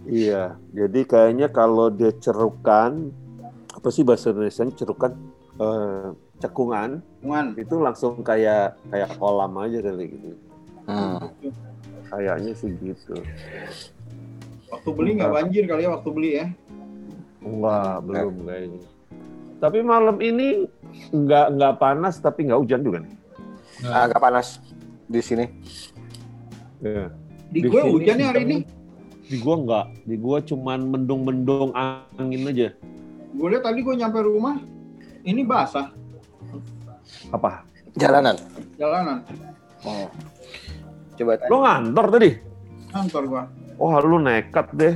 [0.04, 0.44] Iya,
[0.76, 3.12] jadi kayaknya kalau dia cerukan,
[3.72, 5.16] apa sih bahasa Indonesia cerukan,
[5.60, 6.08] eh,
[6.44, 10.36] cekungan, Cuman itu langsung kayak kayak kolam aja kali gitu.
[10.92, 11.24] Hmm.
[12.12, 13.16] Kayaknya sih gitu.
[14.68, 16.48] waktu beli nggak banjir kali ya waktu beli ya.
[17.44, 18.84] Wah, belum kayaknya.
[19.64, 20.68] Tapi malam ini
[21.16, 23.16] nggak nggak panas tapi nggak hujan juga nih.
[23.88, 24.60] Nah, Agak panas
[25.08, 25.46] di sini.
[26.84, 27.12] Iya.
[27.54, 28.58] Di, Di gue sini hujannya hari ini.
[29.24, 32.70] Di gua nggak, di gua cuman mendung-mendung angin aja.
[33.34, 34.62] Gue lihat tadi gue nyampe rumah,
[35.26, 35.90] ini basah
[37.34, 37.66] Apa?
[37.98, 38.38] Jalanan.
[38.78, 39.26] jalanan
[39.84, 40.08] Hmm.
[41.20, 41.50] Coba tanya.
[41.52, 42.30] Lo ngantor tadi?
[42.94, 43.44] kantor gua.
[43.82, 44.96] Oh, lu nekat deh.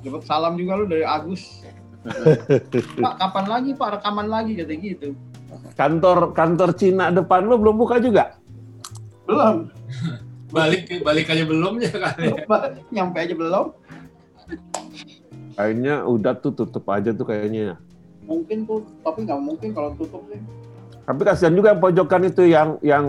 [0.00, 1.62] Dapat salam juga lu dari Agus.
[3.02, 5.08] Pak, kapan lagi Pak rekaman lagi kata gitu.
[5.74, 8.36] Kantor kantor Cina depan lo belum buka juga?
[9.26, 9.68] Belum,
[10.56, 12.30] balik balik aja belum ya kali.
[12.90, 13.66] nyampe aja belum.
[15.56, 17.80] Kayaknya udah tuh tutup aja tuh kayaknya.
[18.26, 20.40] Mungkin tuh, tapi nggak mungkin kalau tutup sih.
[21.06, 23.04] Tapi kasihan juga yang pojokan itu yang yang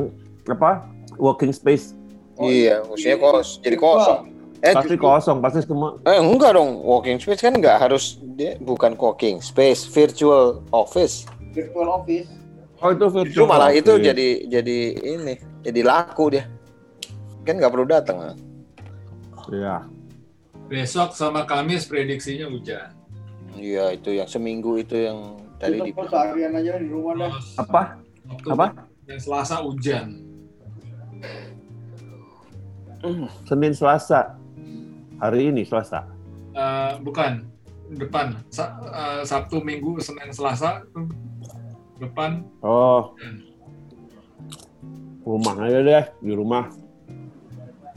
[0.45, 0.85] apa?
[1.17, 1.97] Working space
[2.37, 4.21] Iya, maksudnya kos jadi kosong.
[4.61, 5.97] Eh, pasti justru- kosong, pasti semua.
[6.01, 11.25] eh enggak dong, walking space kan enggak harus dia bukan walking space, virtual office.
[11.57, 12.29] Virtual office.
[12.77, 13.49] Oh itu virtual.
[13.49, 14.05] malah itu office.
[14.13, 14.77] jadi jadi
[15.17, 15.33] ini,
[15.65, 16.45] jadi laku dia.
[17.41, 18.37] Kan nggak perlu datang.
[19.49, 19.89] Iya.
[20.69, 22.93] Besok sama Kamis prediksinya hujan.
[23.57, 27.33] Iya, itu yang seminggu itu yang tadi di seharian aja di rumah dah.
[27.57, 27.81] Apa?
[28.29, 28.65] waktu Apa?
[29.09, 30.05] Yang Selasa hujan.
[33.49, 34.37] Senin Selasa.
[35.17, 36.05] Hari ini Selasa.
[36.53, 37.41] Eh, bukan
[37.97, 40.85] depan Sa- eh, Sabtu Minggu Senin Selasa
[41.99, 43.13] depan Oh.
[45.21, 46.71] Rumah aja deh, di rumah.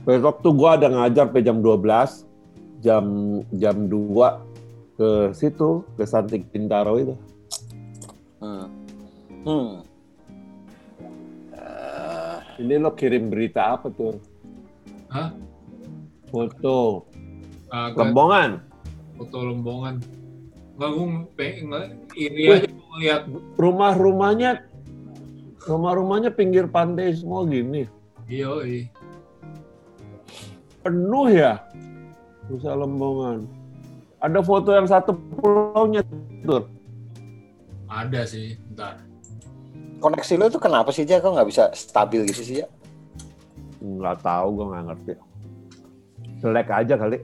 [0.03, 2.27] Besok tuh gua ada ngajar sampai jam 12.
[2.81, 3.05] Jam
[3.53, 4.43] jam 2
[4.97, 7.15] ke situ, ke Santik Bintaro itu.
[8.41, 8.67] Hmm.
[9.41, 9.71] Hmm.
[11.53, 14.19] Eh, Ini lo kirim berita apa tuh?
[15.09, 15.31] Hah?
[16.27, 17.07] Foto
[17.67, 18.59] ke lembongan.
[19.15, 19.95] foto Lembongan.
[20.75, 22.70] Nggak, gue pengen nggak- iri aja
[23.01, 23.25] lihat
[23.57, 24.71] Rumah-rumahnya
[25.65, 27.85] rumah-rumahnya pinggir pantai semua gini.
[28.31, 28.87] Iya.
[30.81, 31.61] Penuh ya.
[32.49, 33.45] Nusa Lembongan.
[34.21, 36.05] Ada foto yang satu pulaunya
[36.45, 36.69] tuh.
[37.91, 39.03] ada sih, ntar.
[39.99, 41.19] koneksi lo tuh kenapa sih Ja?
[41.19, 42.67] Kok nggak bisa stabil gitu sih Ja?
[43.83, 45.13] Nggak tahu, gue nggak ngerti.
[46.39, 47.19] Jelek aja kali.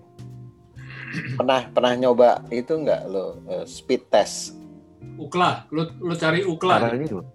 [1.39, 4.56] Pernah pernah nyoba itu nggak lo eh, speed test?
[5.16, 6.77] Ukla, lu lu cari Ukla.
[6.83, 7.31] Caranya gimana?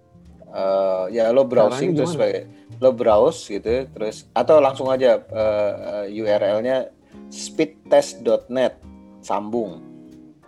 [0.51, 2.43] Eh, ya lo browsing Caranya terus pakai
[2.83, 6.91] lo browse gitu terus atau langsung aja eh, URL-nya
[7.31, 8.75] speedtest.net
[9.23, 9.79] sambung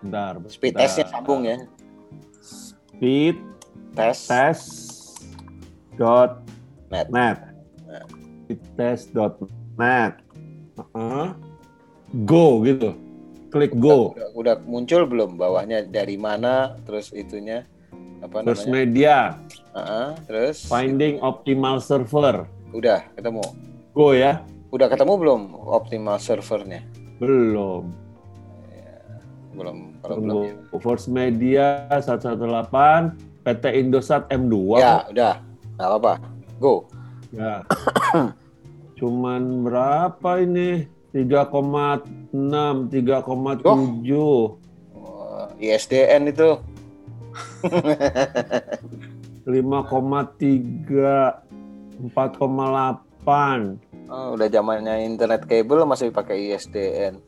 [0.03, 0.83] Bentar, speed bentar.
[0.83, 1.57] testnya sambung ya
[2.43, 3.39] Speed
[3.95, 4.67] test test
[5.95, 6.43] dot
[6.91, 7.07] Net.
[7.07, 7.39] net.
[8.43, 9.39] Speed test dot
[9.79, 10.19] net.
[10.77, 11.27] Heeh.
[12.27, 12.93] Go gitu.
[13.53, 14.11] Klik go.
[14.11, 17.69] udah, udah muncul belum bawahnya dari mana terus itunya
[18.19, 19.17] apa First namanya media.
[19.71, 22.49] Heeh, terus Finding optimal server.
[22.71, 23.45] udah ketemu
[23.93, 24.41] Go ya.
[24.73, 26.81] udah ketemu belum optimal servernya
[27.21, 27.93] Belum.
[29.53, 30.53] belum kalau belum ya.
[30.65, 30.81] Belum.
[30.81, 32.41] First Media 118
[33.45, 35.33] PT Indosat M2 ya udah
[35.77, 36.13] nggak apa-apa
[36.57, 36.89] go
[37.29, 37.65] Ya.
[38.93, 40.85] Cuman berapa ini?
[41.13, 43.61] 3,6, 3,7,
[44.97, 46.57] Wah, ISDN itu.
[49.45, 49.45] 5,3,
[52.01, 53.77] 4,8.
[54.09, 57.21] oh, udah zamannya internet kabel masih pakai ISDN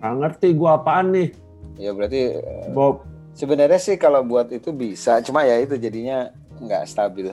[0.00, 1.28] Nggak ngerti gua apaan nih.
[1.76, 3.04] ya berarti eh, Bob,
[3.36, 5.20] sebenarnya sih kalau buat itu bisa.
[5.20, 7.28] Cuma ya itu jadinya nggak stabil.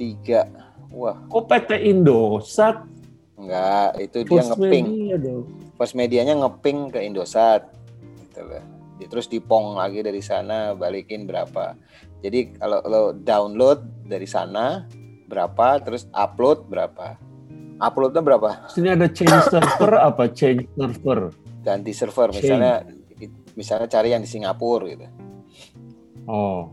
[0.00, 0.48] Tiga.
[0.88, 1.20] Wah.
[1.28, 2.93] Kok PT Indosat?
[3.46, 5.44] Nggak itu dia ngeping Media dong.
[5.74, 7.68] First medianya ngeping ke Indosat
[8.24, 8.64] gitu loh.
[9.04, 11.76] Terus dipong lagi dari sana balikin berapa
[12.24, 14.88] jadi kalau lo download dari sana
[15.28, 17.20] berapa terus upload berapa
[17.84, 20.32] uploadnya berapa Sini ada change server apa?
[20.32, 21.20] Change server.
[21.60, 22.40] ganti server Change.
[22.40, 22.74] misalnya
[23.52, 25.06] misalnya cari yang di Singapura gitu
[26.24, 26.72] Oh.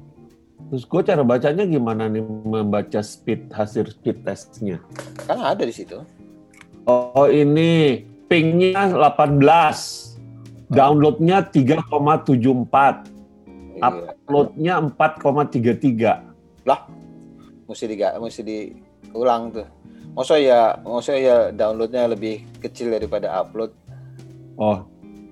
[0.72, 4.80] Terus gue cara bacanya gimana nih membaca speed hasil speed testnya?
[5.28, 6.00] kan ada di situ
[6.84, 10.18] Oh ini pingnya 18,
[10.68, 13.06] downloadnya 3,74,
[13.78, 13.86] Iya.
[14.18, 16.28] uploadnya 4,33.
[17.72, 19.64] mesti diga mesti diulang tuh
[20.12, 23.72] Masa ya, masa ya downloadnya lebih kecil daripada upload?
[24.60, 24.84] Oh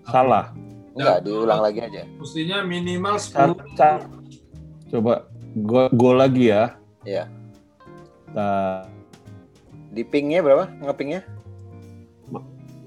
[0.07, 0.55] salah.
[0.95, 2.07] Enggak, diulang lagi aja.
[2.15, 3.59] Mestinya minimal Ca- 10.
[3.75, 4.07] ca-
[4.87, 5.27] Coba
[5.59, 6.79] go, go lagi ya.
[7.03, 7.27] Iya.
[8.31, 8.87] Nah,
[9.91, 10.71] Di pingnya berapa?
[10.79, 11.27] Ngepingnya?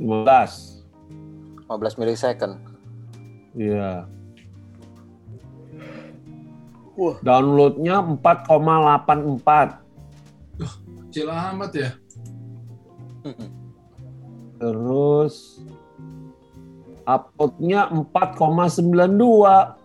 [0.03, 1.71] 15.
[1.71, 2.59] 15 milisecond.
[3.55, 4.11] Iya.
[6.99, 7.17] Wah.
[7.23, 9.79] Downloadnya 4,84.
[11.07, 11.95] Kecil amat ya.
[14.59, 15.63] Terus
[17.07, 19.79] uploadnya 4,92.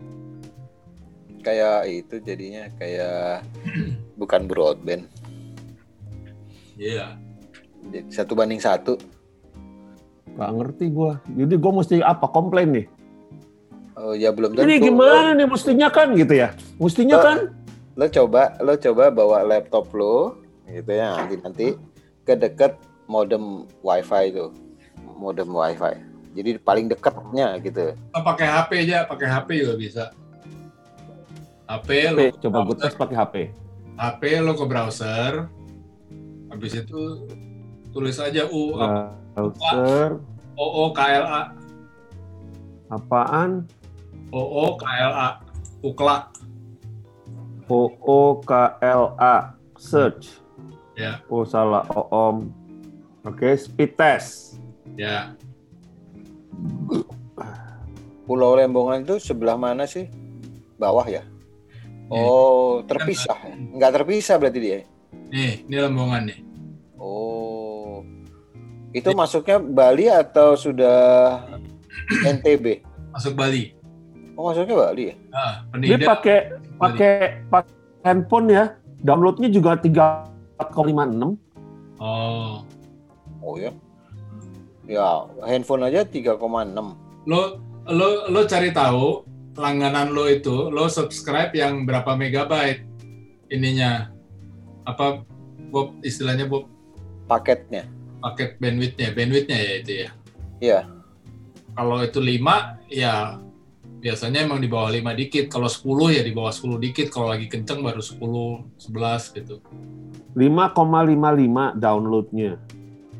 [1.45, 3.45] Kayak itu jadinya kayak
[4.19, 5.05] bukan broadband.
[6.75, 7.15] Iya.
[7.87, 8.97] Jadi satu banding satu.
[10.37, 11.17] Gak ngerti gua.
[11.25, 12.29] Jadi gua mesti apa?
[12.29, 12.85] Komplain nih.
[13.97, 14.61] Oh ya belum tentu.
[14.69, 16.53] Ini gimana nih mestinya kan gitu ya?
[16.77, 17.23] Mestinya Oh.
[17.25, 17.37] kan?
[17.97, 20.37] Lo coba, lo coba bawa laptop lo,
[20.69, 21.67] gitu ya nanti nanti
[22.21, 22.77] ke deket
[23.09, 24.53] modem wifi itu,
[25.17, 25.97] modem wifi.
[26.37, 27.97] Jadi paling dekatnya gitu.
[28.13, 30.03] Pakai HP aja, pakai HP juga bisa.
[31.65, 33.35] HP, lo HP, coba gue tes pakai HP.
[33.97, 35.49] HP lo ke browser.
[36.53, 37.25] Habis itu
[37.97, 38.77] tulis aja U
[39.33, 40.21] Browser
[40.53, 41.41] OO KLA
[42.93, 43.65] apaan?
[44.29, 45.41] OO KLA
[45.81, 46.29] Ukla
[47.67, 50.39] O O K L A search.
[50.95, 52.47] ya Oh salah, OOM.
[53.27, 54.55] Oke, speed test.
[54.95, 55.35] ya
[58.23, 60.07] Pulau Lembongan itu sebelah mana sih?
[60.79, 61.27] Bawah ya?
[62.07, 63.35] Oh, terpisah.
[63.75, 64.79] Nggak terpisah berarti dia.
[65.27, 66.39] nih ini lembongan nih.
[68.95, 71.43] Itu masuknya Bali atau sudah
[72.23, 72.83] NTB?
[73.11, 73.73] masuk Bali
[74.37, 75.15] Oh, masuknya Bali ya?
[75.33, 76.37] ah Dia pakai
[76.77, 77.13] pakai
[77.49, 77.73] pakai
[78.05, 78.65] handphone ya.
[79.01, 81.37] Downloadnya juga 3,56.
[81.97, 82.61] oh
[83.41, 83.73] Oh ya.
[84.87, 86.37] Ya, handphone aja 3,6.
[87.27, 89.25] lo lo lo cari tahu
[89.59, 92.85] langganan lo itu lo subscribe yang berapa megabyte
[93.51, 94.11] ininya
[94.87, 95.25] apa
[95.73, 96.71] Bob istilahnya Bob
[97.27, 97.83] Paketnya.
[98.27, 100.09] Paket bandwidthnya bandwidthnya ya itu ya
[100.57, 100.79] Iya.
[101.77, 103.37] kalau itu 5 ya
[103.97, 107.47] biasanya emang di bawah 5 dikit kalau 10 ya di bawah 10 dikit kalau lagi
[107.49, 109.57] kenceng baru 10 11 gitu
[110.37, 112.61] 5,55 downloadnya.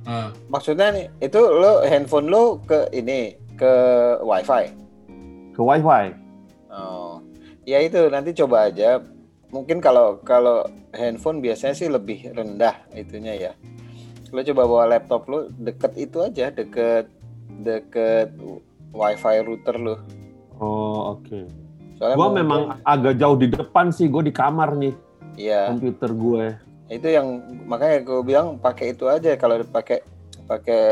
[0.06, 3.74] nah, Maksudnya nih, itu lo handphone lo ke ini ke
[4.22, 4.64] WiFi.
[5.58, 6.04] Ke WiFi.
[6.70, 7.18] Oh.
[7.66, 9.02] Ya itu nanti coba aja
[9.50, 10.62] mungkin kalau kalau
[10.94, 13.52] handphone biasanya sih lebih rendah itunya ya.
[14.30, 17.08] Lo coba bawa laptop lo deket itu aja, deket
[17.58, 18.36] deket
[18.92, 19.96] wifi router lo.
[20.58, 21.48] Oh oke.
[21.96, 24.94] Soalnya Gua mau- memang agak jauh di depan sih, gue di kamar nih
[25.36, 26.46] Iya, komputer gue.
[26.88, 27.28] itu yang
[27.66, 30.00] makanya gue bilang pakai itu aja kalau pakai
[30.46, 30.84] pakai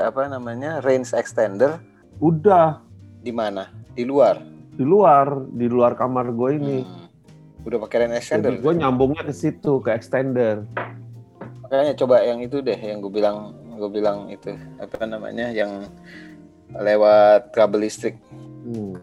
[0.00, 1.76] apa namanya range extender
[2.16, 2.80] Udah
[3.18, 3.68] di mana?
[3.90, 4.40] Di luar.
[4.72, 6.78] di luar, di luar kamar gue ini.
[6.80, 7.04] Hmm.
[7.62, 8.50] Udah pakai range extender.
[8.50, 10.64] Jadi gue nyambungnya ke situ, ke extender.
[11.72, 15.88] Makanya coba yang itu deh yang gue bilang gue bilang itu apa namanya yang
[16.76, 18.20] lewat kabel listrik.
[18.68, 19.00] Hmm.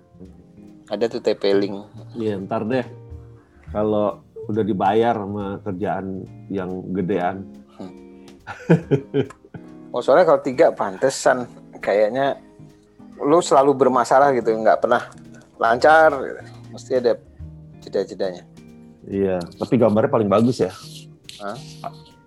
[0.85, 1.81] Ada tuh TP-Link.
[2.13, 2.85] Iya, ntar deh.
[3.73, 6.21] Kalau udah dibayar sama kerjaan
[6.53, 7.49] yang gedean.
[9.89, 11.49] Oh soalnya kalau tiga pantesan
[11.81, 12.37] kayaknya
[13.17, 15.09] lu selalu bermasalah gitu nggak pernah
[15.57, 16.13] lancar
[16.69, 17.17] mesti ada
[17.81, 18.45] jeda-jedanya
[19.09, 20.69] Iya, tapi gambarnya paling bagus ya.
[21.41, 21.57] Hah?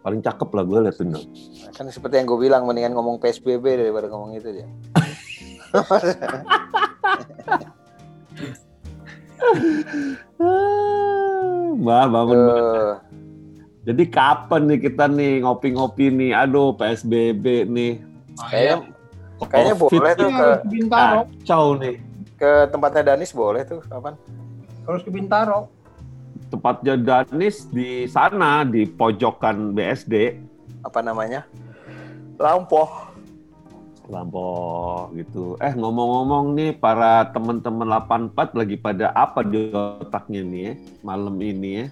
[0.03, 1.27] Paling cakep lah gue liatin dong.
[1.71, 4.67] Kan seperti yang gue bilang mendingan ngomong PSBB daripada ngomong itu dia
[11.73, 12.39] Mbak, bangun.
[12.39, 12.57] Mbak.
[12.57, 12.95] Tuh.
[13.83, 16.31] Jadi kapan nih kita nih ngopi-ngopi nih?
[16.37, 17.93] Aduh, PSBB nih.
[18.49, 18.77] kayaknya
[19.45, 21.95] kayaknya Covid boleh tuh ke Bintaro, Kacau nih.
[22.39, 24.15] ke tempatnya Danis boleh tuh kapan
[24.87, 25.69] harus ke Bintaro.
[26.53, 30.37] Tempatnya Danis di sana, di pojokan BSD.
[30.83, 31.47] apa namanya
[32.43, 33.13] Lampoh
[34.11, 35.55] Lampau gitu.
[35.63, 40.75] Eh ngomong-ngomong nih para teman-teman 84 lagi pada apa di otaknya nih ya
[41.07, 41.87] malam ini ya.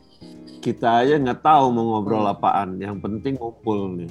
[0.61, 2.77] Kita aja nggak tahu mau ngobrol apaan.
[2.83, 4.11] Yang penting ngumpul nih.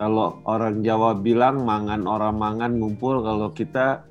[0.00, 3.20] Kalau orang Jawa bilang mangan orang mangan ngumpul.
[3.20, 4.06] Kalau kita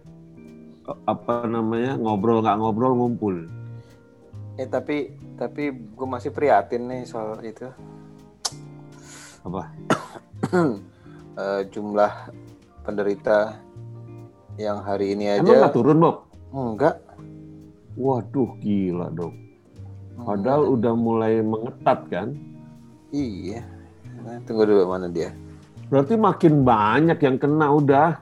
[1.07, 3.36] apa namanya ngobrol nggak ngobrol ngumpul.
[4.62, 5.09] eh tapi
[5.43, 7.67] tapi gue masih prihatin nih soal itu
[9.43, 9.67] Apa?
[11.34, 12.29] Eh, jumlah
[12.86, 13.58] penderita
[14.53, 16.29] yang hari ini Emang aja nggak turun Bob?
[16.53, 17.01] enggak
[17.97, 19.34] Waduh gila dong.
[20.13, 22.38] Padahal udah mulai mengetat kan.
[23.10, 23.65] iya
[24.21, 25.34] Nah, tunggu dulu mana dia
[25.89, 28.21] Berarti makin banyak yang kena udah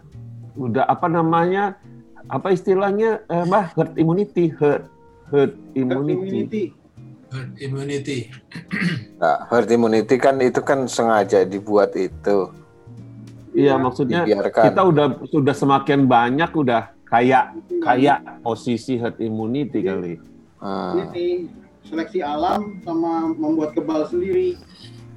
[0.55, 1.75] udah apa namanya?
[2.31, 4.87] Apa istilahnya eh, Mbah herd immunity, herd
[5.35, 6.15] herd immunity.
[6.15, 6.63] Herd immunity.
[9.21, 12.51] Nah, herd immunity kan itu kan sengaja dibuat itu
[13.51, 14.63] Iya, maksudnya dibiarkan.
[14.71, 17.51] kita udah sudah semakin banyak udah kayak
[17.83, 20.15] kayak posisi herd immunity kali.
[20.63, 21.11] Hmm.
[21.11, 21.51] Ini
[21.83, 24.55] seleksi alam sama membuat kebal sendiri,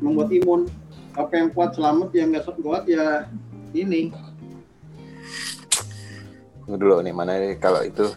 [0.02, 0.66] membuat imun.
[1.14, 3.30] Apa yang kuat selamat, yang nggak kuat ya
[3.70, 4.10] ini.
[6.66, 8.10] Tunggu dulu nih mana nih kalau itu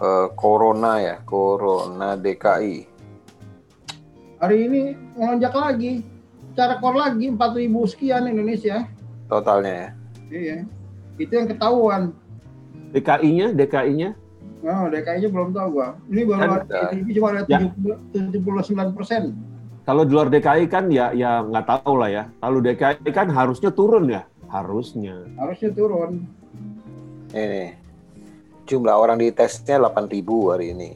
[0.00, 2.91] eh, corona ya, corona DKI.
[4.42, 6.02] Hari ini melonjak lagi,
[6.58, 8.90] cara kor lagi 4.000 sekian Indonesia.
[9.30, 9.88] Totalnya ya.
[10.34, 10.56] Iya,
[11.14, 12.10] itu yang ketahuan.
[12.90, 14.18] DKI-nya, DKI-nya
[14.62, 15.94] Oh, DKI-nya belum tahu gua.
[16.06, 17.70] Ini baru Kan, ada di TV cuma ada ya.
[18.14, 19.22] 79 persen.
[19.82, 22.24] kalau di luar DKI kan ya ya nggak tahu lah ya.
[22.38, 25.22] Kalau DKI kan harusnya turun ya, harusnya.
[25.38, 26.26] Harusnya turun.
[27.30, 27.74] Ini
[28.66, 30.90] jumlah orang di tesnya 8.000 hari ini.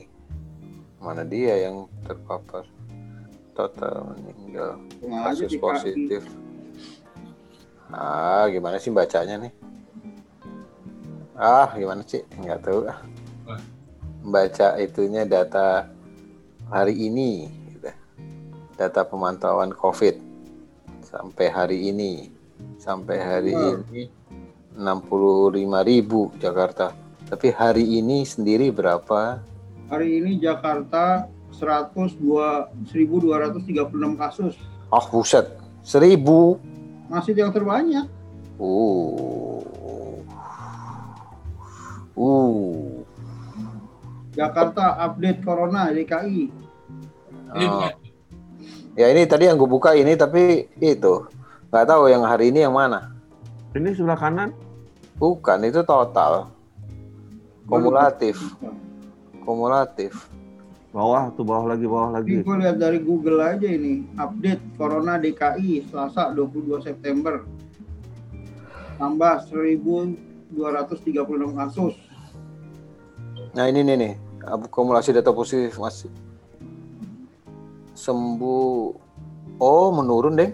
[1.03, 2.76] Mana dia yang terpapar?
[3.57, 4.77] Total meninggal.
[5.09, 6.23] Aja Kasus positif.
[7.89, 9.53] Ah, gimana sih bacanya nih?
[11.33, 12.21] Ah, gimana sih?
[12.37, 12.85] Nggak tahu.
[12.85, 13.01] ah.
[14.21, 15.89] Baca itunya data
[16.69, 17.49] hari ini.
[17.73, 17.89] gitu.
[18.77, 20.21] Data pemantauan COVID
[21.01, 22.29] sampai hari ini.
[22.77, 23.81] Sampai hari Wah.
[23.81, 24.13] ini
[24.77, 26.93] 65.000 Jakarta.
[27.27, 29.41] Tapi hari ini sendiri berapa?
[29.89, 32.21] Hari ini Jakarta 102
[32.93, 34.55] 1.236 kasus.
[34.93, 35.47] Ah, buset.
[35.83, 36.61] 1000.
[37.09, 38.07] Masih yang terbanyak.
[38.61, 39.63] Uh.
[42.17, 43.05] Uh.
[44.37, 46.53] Jakarta update Corona DKI.
[47.57, 47.89] Ini Oh.
[47.89, 47.95] bukan
[48.97, 51.15] Ya ini tadi yang gue buka ini tapi itu
[51.69, 53.13] nggak tahu yang hari ini yang mana.
[53.77, 54.57] Ini sebelah kanan
[55.21, 56.49] Bukan itu total
[57.69, 58.41] kumulatif
[59.47, 60.36] kumulatif.
[60.97, 62.35] Bawah tuh bawah lagi bawah Ini lagi.
[62.41, 67.45] gue lihat dari Google aja ini update Corona DKI Selasa 22 September
[68.97, 70.49] tambah 1.236
[71.53, 71.95] kasus.
[73.53, 76.09] Nah ini nih nih akumulasi data positif masih
[77.93, 78.97] sembuh.
[79.59, 80.49] Oh menurun deh.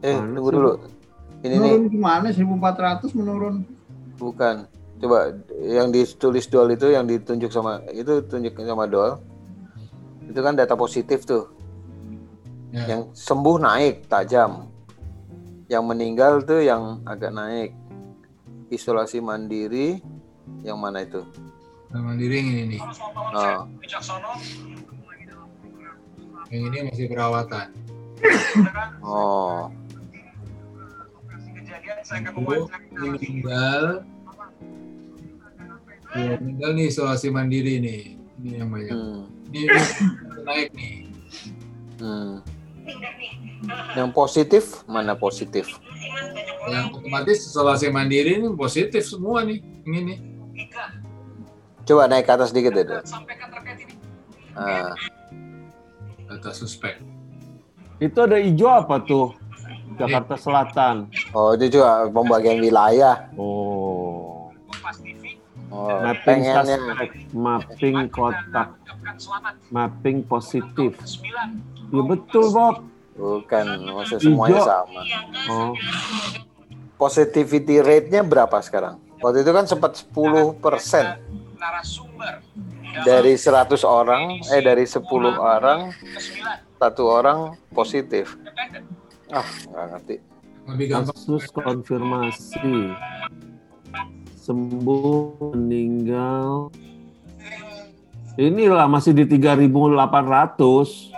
[0.00, 0.56] Eh Mana tunggu sih?
[0.56, 0.72] dulu.
[1.38, 3.54] Ini nih Menurun gimana 1.400 menurun?
[4.16, 4.64] bukan.
[4.98, 5.30] Coba
[5.62, 9.20] yang ditulis doll itu yang ditunjuk sama itu tunjuk sama doll.
[10.28, 11.48] Itu kan data positif tuh.
[12.68, 12.84] Ya.
[12.84, 14.68] Yang sembuh naik tajam.
[15.72, 17.72] Yang meninggal tuh yang agak naik.
[18.68, 20.04] Isolasi mandiri
[20.60, 21.24] yang mana itu?
[21.88, 22.80] Yang mandiri yang ini nih.
[23.32, 23.64] Oh,
[26.52, 27.66] Yang ini masih perawatan.
[29.00, 29.72] oh.
[32.08, 33.82] Ini meninggal.
[36.16, 38.02] Ya, meninggal nih isolasi mandiri nih.
[38.40, 38.92] Ini yang banyak.
[38.96, 39.37] Hmm.
[39.48, 39.66] Ini,
[40.44, 40.94] naik nih.
[41.98, 42.40] Hmm.
[43.96, 45.66] Yang positif mana positif?
[46.68, 49.60] Yang otomatis isolasi mandiri ini positif semua nih.
[49.88, 50.18] Ini nih.
[51.88, 52.84] Coba naik ke atas dikit deh.
[52.84, 53.02] Dok.
[54.52, 54.92] Ah,
[56.28, 57.00] Data suspek.
[57.98, 59.32] Itu ada hijau apa tuh?
[59.98, 61.10] Jakarta Selatan.
[61.34, 63.26] oh itu juga pembagian wilayah.
[63.34, 63.87] Oh.
[65.68, 68.72] Oh, Mapping suspek, mapping kotak,
[69.68, 70.96] mapping positif.
[71.92, 72.88] Ya betul Bob.
[73.12, 74.64] bukan, maksudnya semuanya Hijau.
[74.64, 75.00] sama.
[75.50, 75.72] Oh,
[76.96, 78.96] Positivity rate-nya berapa sekarang?
[79.20, 81.18] Waktu itu kan sempat 10 persen
[83.04, 85.04] dari 100 orang, eh dari 10
[85.36, 85.92] orang,
[86.74, 87.38] satu orang
[87.70, 88.34] positif.
[89.28, 90.16] Ah, nggak ngerti.
[90.68, 91.12] Lebih gampang.
[91.12, 92.92] kasus konfirmasi
[94.48, 96.72] sembuh meninggal.
[98.40, 101.12] Inilah masih di 3.800.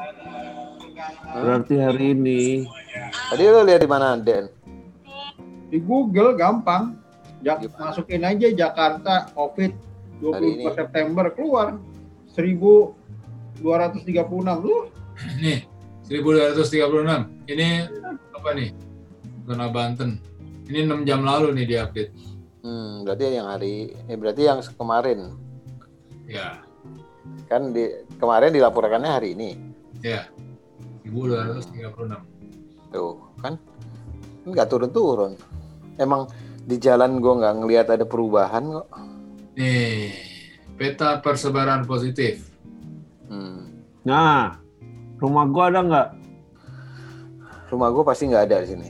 [1.30, 2.66] Berarti hari ini
[3.30, 4.50] Tadi lo lihat di mana, Den?
[5.70, 6.98] Di Google gampang.
[7.40, 7.88] Ja- Gimana?
[7.94, 9.72] masukin aja Jakarta COVID
[10.20, 10.66] Hari ini.
[10.66, 11.80] 24 September keluar
[12.34, 13.62] 1236
[14.60, 14.92] lu
[15.40, 15.64] Nih,
[16.10, 17.30] 1236.
[17.46, 17.86] Ini
[18.34, 18.74] apa nih?
[19.46, 20.18] Zona Banten.
[20.68, 22.12] Ini 6 jam lalu nih diupdate.
[22.60, 25.32] Hmm, berarti yang hari, eh, berarti yang kemarin
[26.30, 26.62] Ya,
[27.50, 29.50] kan di kemarin dilaporkannya hari ini.
[29.98, 30.28] ya.
[31.02, 32.22] 1236.
[32.94, 33.58] Tuh, kan
[34.46, 35.34] nggak turun-turun.
[35.98, 36.30] Emang
[36.62, 38.86] di jalan gua nggak ngelihat ada perubahan kok.
[39.58, 40.14] Nih,
[40.78, 42.46] peta persebaran positif.
[43.26, 43.82] Hmm.
[44.06, 44.54] Nah,
[45.18, 46.08] rumah gua ada nggak?
[47.74, 48.88] Rumah gua pasti nggak ada di sini.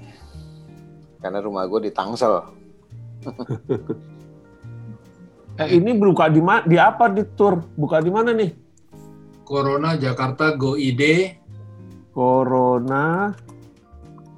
[1.25, 2.60] Karena rumah gua di Tangsel.
[5.61, 6.65] Eh, ini buka di mana?
[6.65, 7.61] Di apa di tour?
[7.77, 8.49] Buka di mana nih?
[9.45, 11.37] Corona Jakarta Go ID
[12.17, 13.37] Corona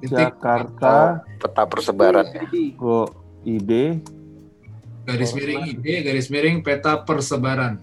[0.03, 2.43] titik Jakarta Peta persebaran ya.
[2.75, 3.07] Go
[3.47, 4.03] ID
[5.07, 7.79] garis miring ID garis miring peta persebaran.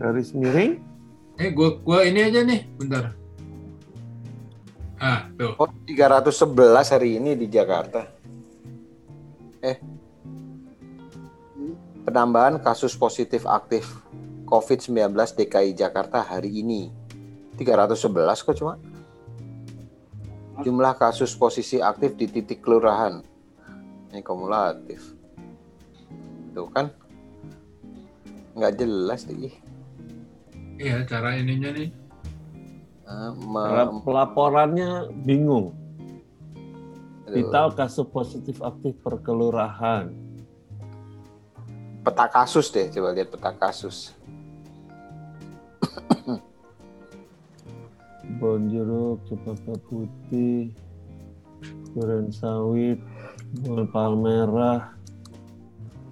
[0.00, 0.80] garis miring
[1.34, 3.10] Eh, gua gua ini aja nih, bentar.
[5.02, 5.58] Ah, tuh.
[5.58, 8.06] Oh, 311 hari ini di Jakarta.
[9.58, 9.93] Eh.
[12.04, 13.88] Penambahan kasus positif aktif
[14.44, 16.92] COVID-19 DKI Jakarta hari ini.
[17.56, 18.76] 311 kok cuma.
[20.60, 23.24] Jumlah kasus posisi aktif di titik kelurahan.
[24.12, 25.16] Ini kumulatif.
[26.52, 26.92] Tuh kan.
[28.54, 29.56] Nggak jelas nih.
[30.78, 31.88] Iya, cara ininya nih.
[33.04, 35.84] Ah, Cara pelaporannya bingung
[37.28, 40.08] aduh, vital kasus positif aktif per kelurahan
[42.04, 44.12] peta kasus deh, coba lihat peta kasus.
[48.40, 50.68] Bonjeruk, Cepaka Putih,
[51.96, 53.00] Duren Sawit,
[53.64, 54.92] Bol Palmerah,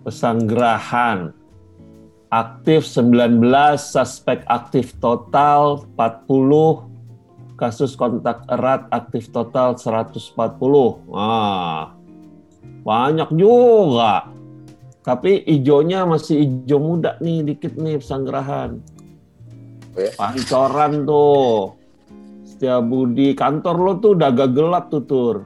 [0.03, 1.37] Pesanggerahan.
[2.33, 3.45] Aktif 19,
[3.77, 6.89] suspek aktif total 40,
[7.61, 10.33] kasus kontak erat aktif total 140.
[11.13, 11.93] Ah,
[12.83, 14.33] banyak juga.
[15.03, 18.79] Tapi hijaunya masih hijau muda nih, dikit nih Pesanggerahan.
[19.93, 20.15] Oh ya?
[20.15, 21.75] Pancoran tuh.
[22.47, 25.37] Setiabudi, kantor lo tuh udah agak gelap tuh, Tur.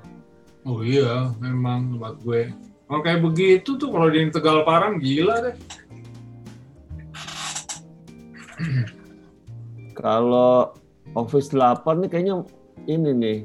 [0.69, 2.53] Oh iya, memang tempat gue.
[2.87, 5.57] Kalau kayak begitu tuh kalau di Tegal Parang gila deh.
[9.96, 10.77] Kalau
[11.17, 12.44] Office 8 nih kayaknya
[12.85, 13.38] ini nih.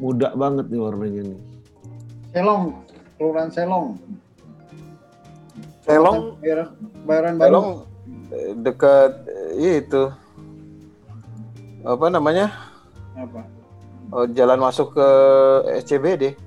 [0.00, 1.40] Muda banget nih warnanya nih.
[2.32, 2.74] Selong
[3.20, 3.94] kelurahan Selong
[5.84, 6.40] Selong,
[7.04, 7.68] Bayaran, baru Selong
[8.30, 9.12] eh, dekat
[9.54, 10.02] eh, itu
[11.84, 12.48] apa namanya?
[13.14, 13.44] apa
[14.08, 15.08] Oh, jalan masuk ke
[15.78, 16.38] SCBD.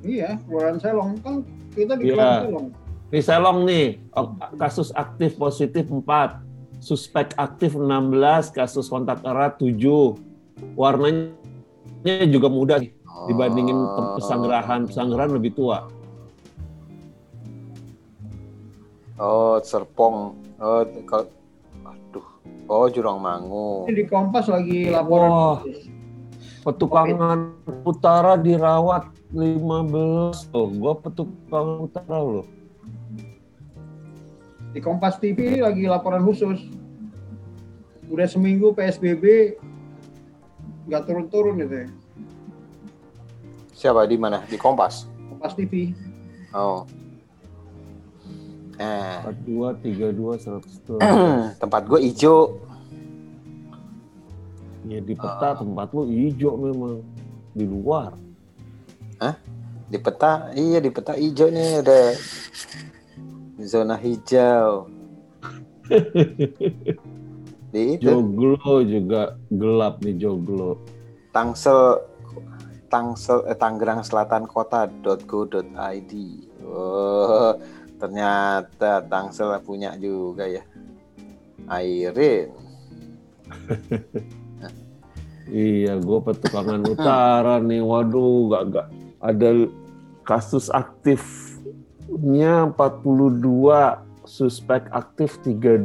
[0.00, 1.34] iya kelurahan Selong kan
[1.70, 2.14] kita di Iya.
[2.14, 2.66] kelurahan Selong
[3.10, 6.38] Nih Selong nih, o- kasus aktif positif 4,
[6.78, 10.14] suspek aktif 16, kasus kontak erat 7.
[10.74, 11.34] Warnanya
[12.26, 12.94] juga muda nih,
[13.26, 14.80] dibandingin tem- pesanggerahan.
[14.86, 15.90] Pesanggerahan lebih tua.
[19.20, 20.40] Oh, Serpong.
[20.56, 21.28] Oh, kalau
[21.84, 22.26] Aduh.
[22.64, 23.84] Oh, Jurang Mangu.
[23.84, 25.28] Ini di Kompas lagi laporan.
[25.28, 25.60] Wah.
[26.60, 30.68] Petukangan utara dirawat 15 loh.
[30.72, 32.46] Gua petukangan utara loh.
[34.72, 36.68] Di Kompas TV lagi laporan khusus.
[38.08, 39.56] Udah seminggu PSBB
[40.88, 41.88] nggak turun-turun itu ya.
[43.72, 44.44] Siapa di mana?
[44.48, 45.08] Di Kompas.
[45.32, 45.92] Kompas TV.
[46.52, 46.84] Oh.
[48.80, 50.40] Eh, 42 32
[50.96, 52.56] 100 tempat gue hijau.
[54.88, 57.04] Ya di peta tempat lu hijau memang
[57.52, 58.16] di luar.
[59.90, 62.14] Di peta, iya di peta hijau nih ada
[63.58, 64.86] zona hijau.
[67.74, 70.78] di itu Joglo juga gelap nih Joglo.
[71.34, 71.98] Tangsel
[72.86, 76.12] Tangsel eh, Tanggerang Selatan Kota.go.id.
[76.70, 77.50] Oh,
[78.00, 80.64] ternyata Tangsel punya juga ya.
[81.68, 82.56] Airin.
[85.50, 87.82] Iya, gue petukangan utara nih.
[87.82, 88.86] Waduh, gak, gak
[89.18, 89.48] ada
[90.22, 95.82] kasus aktifnya 42, suspek aktif 32.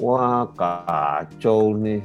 [0.00, 2.00] Wah, kacau nih.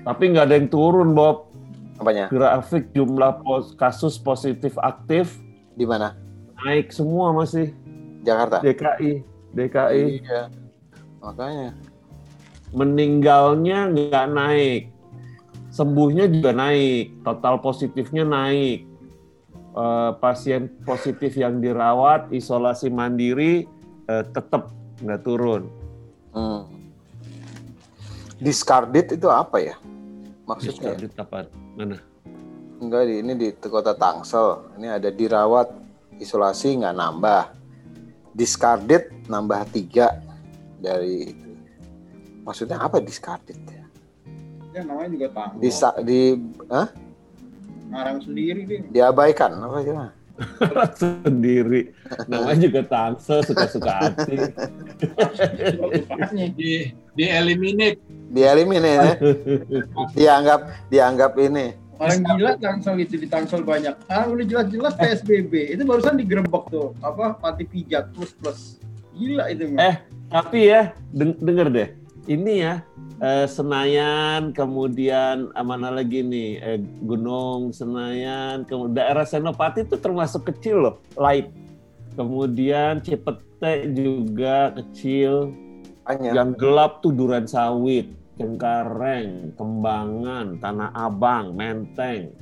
[0.00, 1.52] Tapi nggak ada yang turun, Bob.
[2.00, 2.32] Apanya?
[2.32, 5.36] Grafik jumlah pos- kasus positif aktif
[5.76, 6.16] Di mana?
[6.64, 7.72] Naik semua masih.
[8.24, 8.60] Jakarta.
[8.60, 9.12] DKI.
[9.56, 10.04] DKI.
[10.20, 10.42] Iya.
[11.20, 11.70] Makanya.
[12.70, 14.94] meninggalnya nggak naik,
[15.74, 18.86] sembuhnya juga naik, total positifnya naik.
[19.70, 23.70] Eh, pasien positif yang dirawat isolasi mandiri
[24.10, 25.70] eh, tetap nggak turun.
[26.34, 26.66] Hmm.
[28.42, 29.74] Discarded itu apa ya?
[30.46, 30.94] Maksudnya?
[30.98, 31.36] Discarded apa?
[31.78, 32.02] Mana?
[32.82, 34.74] Enggak, di, ini di kota Tangsel.
[34.74, 35.70] Ini ada dirawat
[36.20, 37.44] isolasi nggak nambah.
[38.30, 40.22] Discarded nambah tiga
[40.78, 41.50] dari itu.
[42.46, 43.84] Maksudnya apa discarded ya?
[44.70, 45.60] Ya namanya juga tanggung.
[45.60, 46.38] Di, sa- di
[46.70, 46.88] hah?
[47.90, 48.80] Ngarang sendiri dia.
[48.86, 50.12] diabaikan apa gimana?
[50.96, 51.92] Sendiri.
[52.30, 54.36] Namanya juga tangsel suka-suka hati.
[56.56, 58.00] Di di eliminate.
[58.30, 59.14] Dieliminir ya.
[60.18, 61.74] dianggap dianggap ini.
[62.00, 63.92] Paling gila Tangsel itu di Tangsel banyak.
[64.08, 65.76] Ah udah jelas-jelas PSBB.
[65.76, 66.96] Itu barusan digerebek tuh.
[67.04, 68.80] Apa panti pijat plus plus.
[69.12, 69.76] Gila itu.
[69.76, 70.00] Eh,
[70.32, 71.88] Tapi ya, deng- denger deh.
[72.24, 72.74] Ini ya,
[73.20, 80.48] eh, Senayan, kemudian eh, mana lagi nih, eh, Gunung Senayan, kemudian daerah Senopati itu termasuk
[80.48, 81.52] kecil loh, light.
[82.16, 85.52] Kemudian Cipete juga kecil.
[86.08, 88.08] Hanya Yang gelap tuh Duren Sawit,
[88.40, 92.32] Cengkareng, Kembangan, Tanah Abang, Menteng,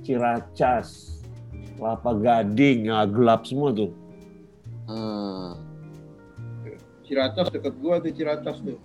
[0.00, 1.20] Ciracas,
[1.76, 3.92] Kelapa Gading, ya gelap semua tuh.
[4.88, 5.60] hmm,
[7.04, 8.80] Ciracas deket gua tuh Ciracas tuh.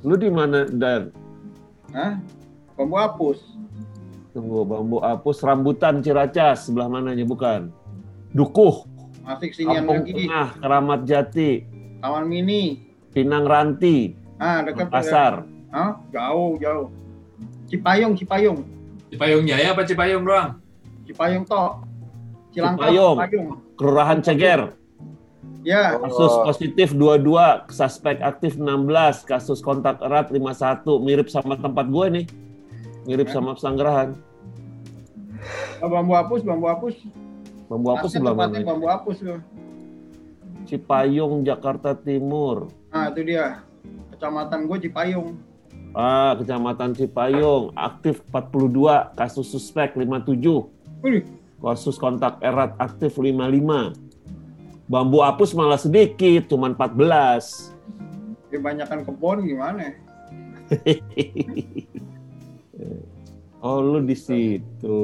[0.00, 1.12] Lu di mana Dan?
[1.92, 2.16] Hah?
[2.80, 3.44] Bambu hapus.
[4.32, 7.68] Tunggu bambu apus rambutan Ciracas sebelah mananya bukan?
[8.32, 8.88] Dukuh,
[9.20, 10.12] Masih sinian Kampung lagi.
[10.16, 11.50] Tengah, Keramat Jati,
[12.00, 12.88] Taman Mini.
[13.12, 15.44] Pinang Ranti, Ah dekat Pasar.
[15.70, 15.98] Hah?
[16.10, 16.86] Jauh jauh.
[17.70, 18.60] Cipayung Cipayung.
[19.10, 20.58] Cipayung Jaya apa Cipayung doang?
[21.06, 21.82] Cipayung toh.
[22.50, 23.16] Cilangkap Cipayung.
[23.18, 23.48] Cipayung.
[23.78, 24.60] Kelurahan Ceger.
[25.60, 26.00] Ya.
[26.00, 32.26] Kasus positif 22, suspek aktif 16, kasus kontak erat 51, mirip sama tempat gue nih.
[33.04, 33.34] Mirip Ya.
[33.36, 34.16] sama Pesanggerahan.
[35.80, 36.96] Oh, bambu hapus, bambu hapus.
[37.68, 38.56] Bambu apus Masnya sebelah mana?
[38.60, 39.16] bambu hapus.
[40.68, 42.68] Cipayung, Jakarta Timur.
[42.92, 43.64] Nah itu dia.
[44.12, 45.36] Kecamatan gue Cipayung.
[45.90, 50.70] Ah, Kecamatan Cipayung, aktif 42, kasus suspek 57.
[51.02, 51.26] Wih,
[51.60, 53.98] Kasus kontak erat aktif 55.
[54.86, 57.74] Bambu apus malah sedikit, cuma 14.
[58.50, 59.94] kebanyakan kebon gimana?
[63.62, 64.98] oh, lu di situ.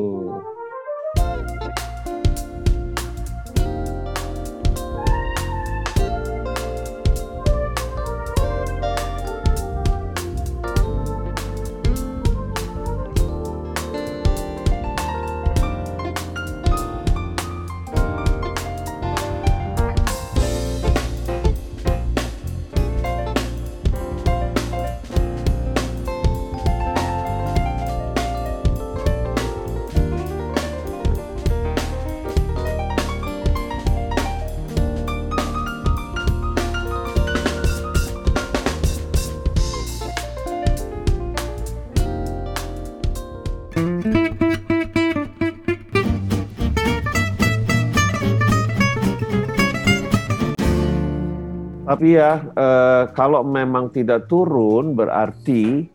[51.96, 55.88] Tapi ya eh, kalau memang tidak turun berarti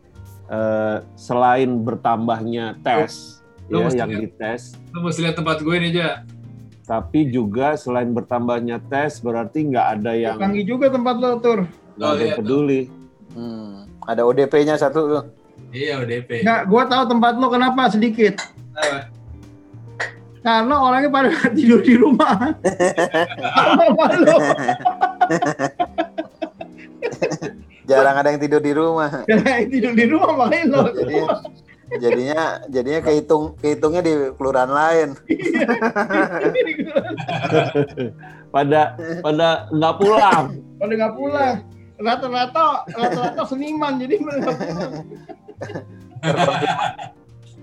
[0.48, 4.22] eh, selain bertambahnya tes Lu ya, mesti yang lihat.
[4.28, 6.10] dites, Lu mesti lihat tempat gue nih, Ja.
[6.82, 11.64] tapi juga selain bertambahnya tes berarti nggak ada yang Canggih juga tempat lo, Tur.
[11.94, 12.36] nggak ada yang Oh, iya.
[12.36, 12.80] peduli.
[13.32, 13.86] Hmm.
[14.02, 15.24] Ada ODP-nya satu tuh.
[15.70, 16.42] Iya, ODP.
[16.42, 18.34] Nggak, gua tahu tempat lo kenapa sedikit.
[18.74, 19.08] Apa?
[20.42, 22.50] Karena orangnya pada tidur di rumah.
[23.56, 24.36] Sama lo.
[27.88, 29.26] Jarang ada yang tidur di rumah.
[29.72, 30.82] Tidur di rumah makanya lo.
[30.94, 31.42] Jadinya,
[31.98, 35.08] jadinya jadinya kehitung kehitungnya di kelurahan lain.
[38.52, 40.60] Pada pada nggak pulang.
[40.76, 41.64] Pada nggak pulang.
[41.96, 44.92] Rata-rata rata-rata seniman jadi nggak pulang.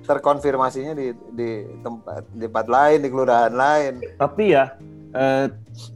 [0.10, 4.02] Terkonfirmasinya di di tempat di tempat lain di kelurahan lain.
[4.18, 4.74] Tapi ya
[5.16, 5.48] eh,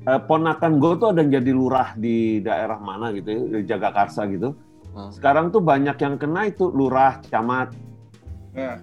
[0.07, 4.25] eh, ponakan gue tuh ada yang jadi lurah di daerah mana gitu ya, di Jagakarsa
[4.29, 4.57] gitu.
[4.93, 5.09] Hmm.
[5.09, 7.73] Sekarang tuh banyak yang kena itu lurah, camat,
[8.53, 8.77] Ya.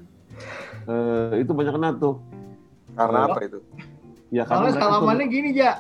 [0.91, 2.19] eh, itu banyak kena tuh.
[2.99, 3.59] Karena apa itu?
[4.31, 5.79] Ya karena tuh- salamannya gini ja.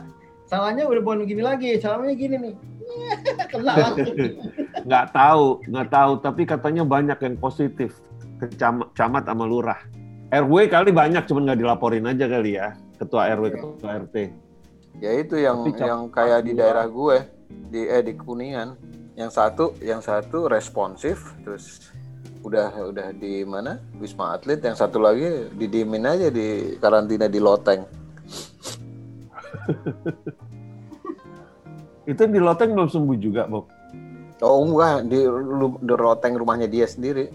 [0.50, 1.78] Salahnya udah bukan begini lagi.
[1.78, 2.54] Salamannya gini nih.
[3.54, 4.18] Kena langsung.
[4.90, 6.12] nggak tahu, nggak tahu.
[6.18, 8.02] Tapi katanya banyak yang positif
[8.42, 9.78] ke camat, camat sama lurah.
[10.34, 12.74] RW kali banyak, cuman nggak dilaporin aja kali ya.
[13.00, 14.16] Ketua RW, ketua RT.
[15.00, 17.24] Ya itu yang Tapi yang kayak di daerah gue
[17.72, 18.76] di eh di Kuningan.
[19.16, 21.88] Yang satu yang satu responsif terus
[22.44, 27.84] udah udah di mana Wisma Atlet yang satu lagi didiemin aja di karantina di Loteng.
[32.10, 33.68] Itu di Loteng belum sembuh juga, Bob.
[34.40, 35.20] Oh enggak di,
[35.84, 37.28] di Loteng rumahnya dia sendiri.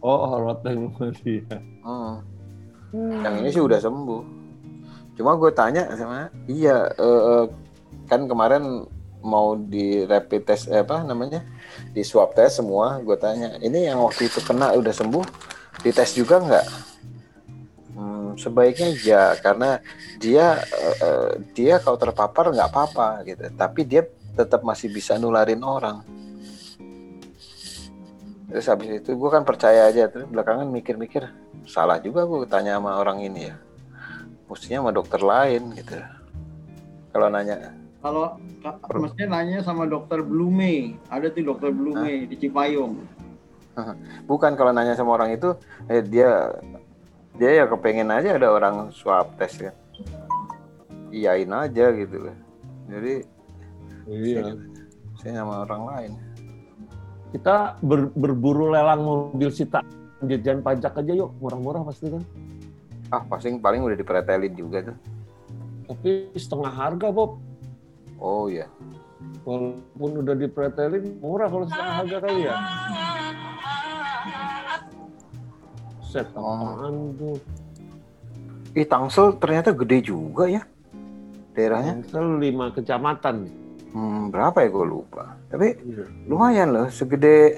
[0.00, 1.44] Oh, oh Loteng rumah dia.
[1.84, 2.20] Hmm.
[2.96, 4.45] Yang ini sih udah sembuh.
[5.16, 7.44] Cuma gue tanya sama iya eh,
[8.06, 8.84] kan kemarin
[9.24, 11.42] mau di rapid test eh, apa namanya
[11.90, 15.24] di swab test semua gue tanya ini yang waktu itu kena udah sembuh
[15.80, 16.66] dites juga nggak?
[17.96, 19.80] Hmm, sebaiknya ya karena
[20.20, 20.60] dia
[21.00, 23.48] eh, dia kalau terpapar nggak apa-apa gitu.
[23.56, 24.04] Tapi dia
[24.36, 26.04] tetap masih bisa nularin orang.
[28.52, 31.24] Terus habis itu gue kan percaya aja terus belakangan mikir-mikir
[31.66, 33.65] salah juga gue tanya sama orang ini ya
[34.46, 35.96] mestinya sama dokter lain gitu.
[37.10, 37.56] Kalau nanya.
[37.98, 43.02] Kalau ka- maksudnya nanya sama dokter Blume, ada tuh dokter Blume di Cipayung.
[44.24, 45.52] bukan kalau nanya sama orang itu
[45.84, 46.48] eh, dia
[47.36, 49.76] dia ya kepengen aja ada orang swab test kan
[51.12, 52.32] iyain aja gitu.
[52.88, 53.14] Jadi
[54.06, 54.56] Iya.
[55.18, 56.12] saya sama orang lain.
[57.34, 59.84] Kita ber- berburu lelang mobil sita
[60.22, 62.24] jajan pajak aja yuk, murah-murah pasti kan.
[63.08, 64.96] Ah paling paling udah dipretelin juga tuh
[65.86, 67.38] Tapi setengah harga, Bob.
[68.18, 68.66] oh ya
[69.46, 72.54] Walaupun udah dipretelin, murah kalau setengah harga kali ya.
[76.02, 77.38] Set apaan tuh?
[78.72, 80.62] ih Tangsel ternyata gede juga ya
[81.54, 83.36] daerahnya Tangsel 5 kecamatan.
[83.90, 85.78] hmm, berapa ya gue lupa tapi
[86.26, 87.56] lumayan loh segede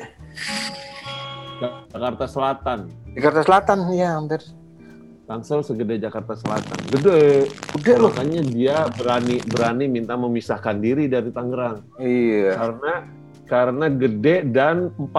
[1.90, 2.86] Jakarta Selatan.
[3.18, 4.38] Jakarta Selatan ya hampir
[5.28, 6.78] Tangsel segede Jakarta Selatan.
[6.88, 7.44] Gede.
[7.76, 11.84] gede loh Makanya dia berani berani minta memisahkan diri dari Tangerang.
[12.00, 12.92] iya Karena
[13.44, 15.12] karena gede dan 40%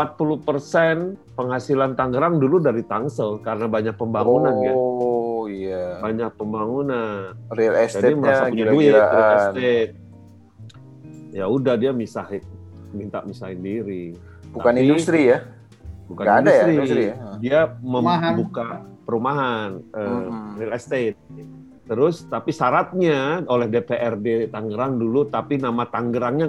[1.34, 4.74] penghasilan Tangerang dulu dari Tangsel karena banyak pembangunan kan.
[4.74, 7.38] oh iya Banyak pembangunan.
[7.53, 9.91] real Jadi merasa estate-nya punya duit real estate.
[11.30, 12.41] Ya udah dia misahin
[12.89, 14.18] minta misahin diri.
[14.49, 15.45] bukan Tapi- industri ya
[16.05, 16.74] Bukan Nggak ada ya industri.
[16.74, 17.16] industri ya?
[17.38, 18.68] Dia membuka
[19.10, 20.49] perumahan eh, Mhm.
[20.55, 21.18] real estate.
[21.84, 26.45] Terus tapi syaratnya oleh DPRD Tangerang dulu tapi nama Tangerangnya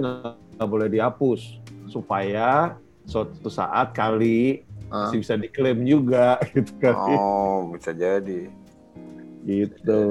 [0.53, 1.57] nggak boleh dihapus
[1.89, 6.93] supaya suatu saat kali masih bisa diklaim juga gitu kan.
[6.93, 8.53] oh bisa jadi
[9.41, 10.01] Gitu.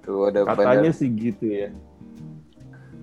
[0.00, 1.70] tuh ada Katanya banyak sih gitu ya.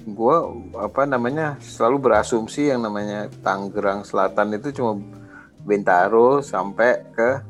[0.06, 0.38] gue
[0.76, 5.00] apa namanya selalu berasumsi yang namanya Tangerang Selatan itu cuma
[5.62, 7.41] Bintaro sampai ke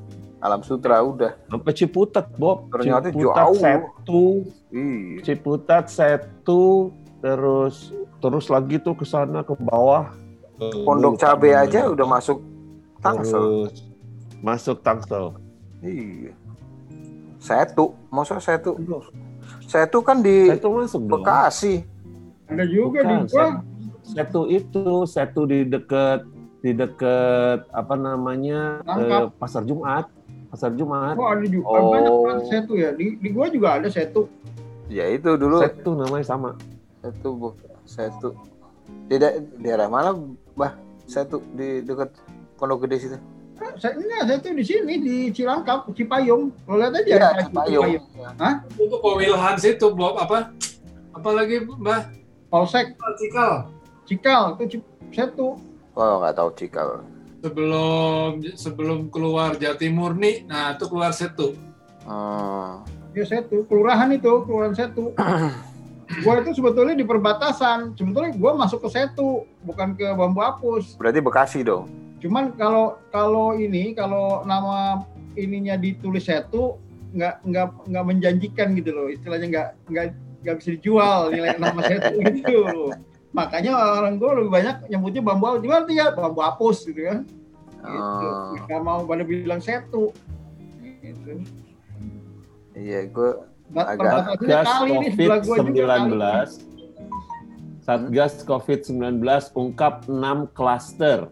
[0.46, 2.70] Alam Sutra udah Sampai Ciputat, Bob.
[2.70, 3.58] Ternyata Ciputat jauh.
[3.58, 4.26] Setu,
[4.70, 7.90] Ih, Ciputat, Setu, terus
[8.22, 10.14] terus lagi tuh ke sana ke bawah.
[10.86, 12.40] Pondok Cabe aja udah masuk
[13.02, 13.74] Tangsel.
[13.74, 13.76] Terus
[14.46, 15.34] masuk Tangsel.
[15.82, 16.32] Iya.
[17.42, 18.78] Setu, masa Setu?
[19.66, 21.22] Setu kan di Setu masuk dong.
[21.26, 21.86] Bekasi.
[22.46, 23.48] Ada juga Bukan, di gua.
[24.06, 26.26] Setu itu, Setu di deket
[26.66, 30.10] di deket apa namanya eh, Pasar Jumat,
[30.56, 31.20] Pasar Jumat.
[31.20, 31.92] Oh ada juga Oh.
[31.92, 32.96] banyak banget setu ya.
[32.96, 34.32] Di, di gua juga ada setu.
[34.88, 36.56] Ya itu dulu Setu namanya sama.
[37.04, 37.50] Setu Bu.
[37.84, 38.32] Setu.
[39.12, 40.16] Di da- daerah mana,
[40.56, 40.80] Bah?
[41.04, 42.16] Setu di dekat
[42.56, 43.18] Pondok Gede situ.
[43.76, 46.56] Saya enggak, saya tuh di sini di Cilangkap, Cipayung.
[46.64, 47.04] Lo lihat aja.
[47.04, 47.84] Iya, Cipayung.
[48.00, 48.56] Cipayung.
[48.80, 50.56] Itu Pawilhan situ, Bob apa?
[51.12, 52.08] Apa lagi, Mbah?
[52.48, 53.68] Polsek, Cikal.
[54.06, 55.60] Cikal, itu Cip- Setu.
[55.92, 57.04] Oh, nggak tahu Cikal.
[57.46, 61.54] Sebelum sebelum keluar Jatimur nih, nah itu keluar situ.
[62.02, 62.82] Hmm.
[63.14, 65.14] Ya Setu, kelurahan itu, kelurahan Setu.
[66.26, 67.94] gua itu sebetulnya di perbatasan.
[67.94, 70.98] Sebetulnya gua masuk ke Setu, bukan ke Bambu Apus.
[70.98, 71.86] Berarti Bekasi dong.
[72.18, 75.06] Cuman kalau kalau ini kalau nama
[75.38, 76.82] ininya ditulis Setu
[77.14, 79.08] nggak nggak nggak menjanjikan gitu loh.
[79.14, 80.06] Istilahnya nggak nggak
[80.42, 82.90] nggak bisa dijual nilai nama Setu gitu.
[83.36, 85.60] Makanya orang gue lebih banyak nyebutnya bambu apus.
[85.60, 87.20] Gimana tuh ya bambu apus gitu kan.
[87.84, 88.28] Gitu.
[88.32, 88.56] Oh.
[88.64, 90.16] Nggak mau pada bilang Setu.
[91.04, 91.44] Gitu.
[92.76, 93.30] Iya, gue
[93.76, 95.12] Agak- kali.
[95.12, 96.16] COVID-19
[97.86, 99.22] Satgas COVID-19
[99.54, 101.30] ungkap 6 klaster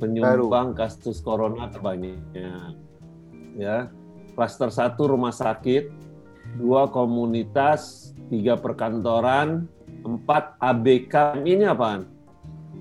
[0.00, 2.16] penyumbang kasus corona terbanyak.
[3.58, 3.92] Ya.
[4.32, 5.92] Klaster 1 rumah sakit,
[6.56, 9.68] dua komunitas, tiga perkantoran,
[10.04, 11.44] empat ABK.
[11.44, 12.04] Ini apaan?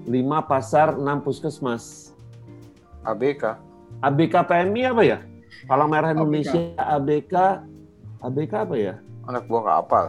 [0.08, 2.16] Lima pasar, enam puskesmas.
[3.04, 3.58] ABK.
[4.00, 5.20] ABK PMI apa ya?
[5.68, 6.20] Palang Merah ABK.
[6.20, 7.34] Indonesia, ABK,
[8.24, 8.94] ABK apa ya?
[9.28, 10.06] Anak buah nggak apal.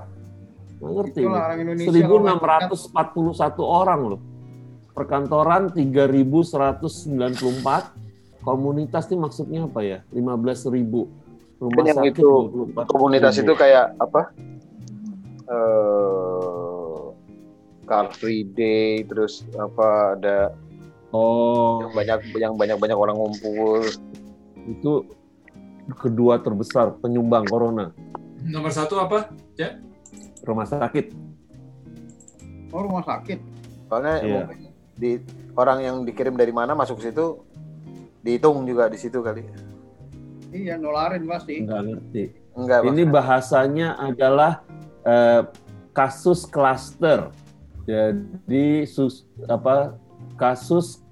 [0.81, 1.21] Nggak ngerti.
[1.21, 1.45] Itulah nih.
[1.45, 1.93] orang Indonesia.
[1.93, 4.21] 1641 orang loh.
[4.97, 7.93] Perkantoran 3194.
[8.41, 10.01] Komunitas ini maksudnya apa ya?
[10.17, 10.73] 15.000.
[11.61, 12.31] Rumah yang sakit itu
[12.73, 12.89] 24.000.
[12.89, 14.33] Komunitas itu kayak apa?
[15.51, 16.20] Eh
[17.91, 20.55] Car Free Day, terus apa ada
[21.11, 23.83] Oh, yang banyak yang banyak banyak orang ngumpul.
[24.61, 25.03] itu
[25.99, 27.91] kedua terbesar penyumbang corona.
[28.47, 29.35] Nomor satu apa?
[30.47, 31.11] Rumah sakit.
[32.71, 33.43] Oh rumah sakit.
[33.91, 34.43] Soalnya Iya.
[34.95, 35.19] di
[35.59, 37.43] orang yang dikirim dari mana masuk ke situ
[38.23, 39.43] dihitung juga di situ kali.
[40.55, 41.67] Iya nolarin pasti.
[41.67, 42.23] Nggak ngerti.
[42.55, 44.63] Enggak, Ini bahasanya adalah
[45.03, 45.43] eh,
[45.91, 47.33] kasus klaster.
[47.91, 49.99] Jadi sus, apa
[50.39, 51.03] kasus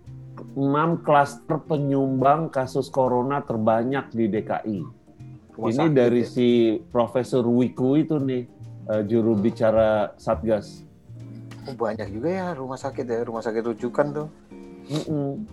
[0.55, 4.79] 6 klaster penyumbang kasus corona terbanyak di DKI.
[5.59, 6.31] Rumah Ini sakit dari ya.
[6.31, 6.49] si
[6.95, 8.47] Profesor Wiku itu nih
[8.87, 10.87] eh, juru bicara Satgas.
[11.67, 14.29] Oh, banyak juga ya rumah sakit ya, rumah sakit rujukan tuh.
[14.89, 15.45] Mm-mm.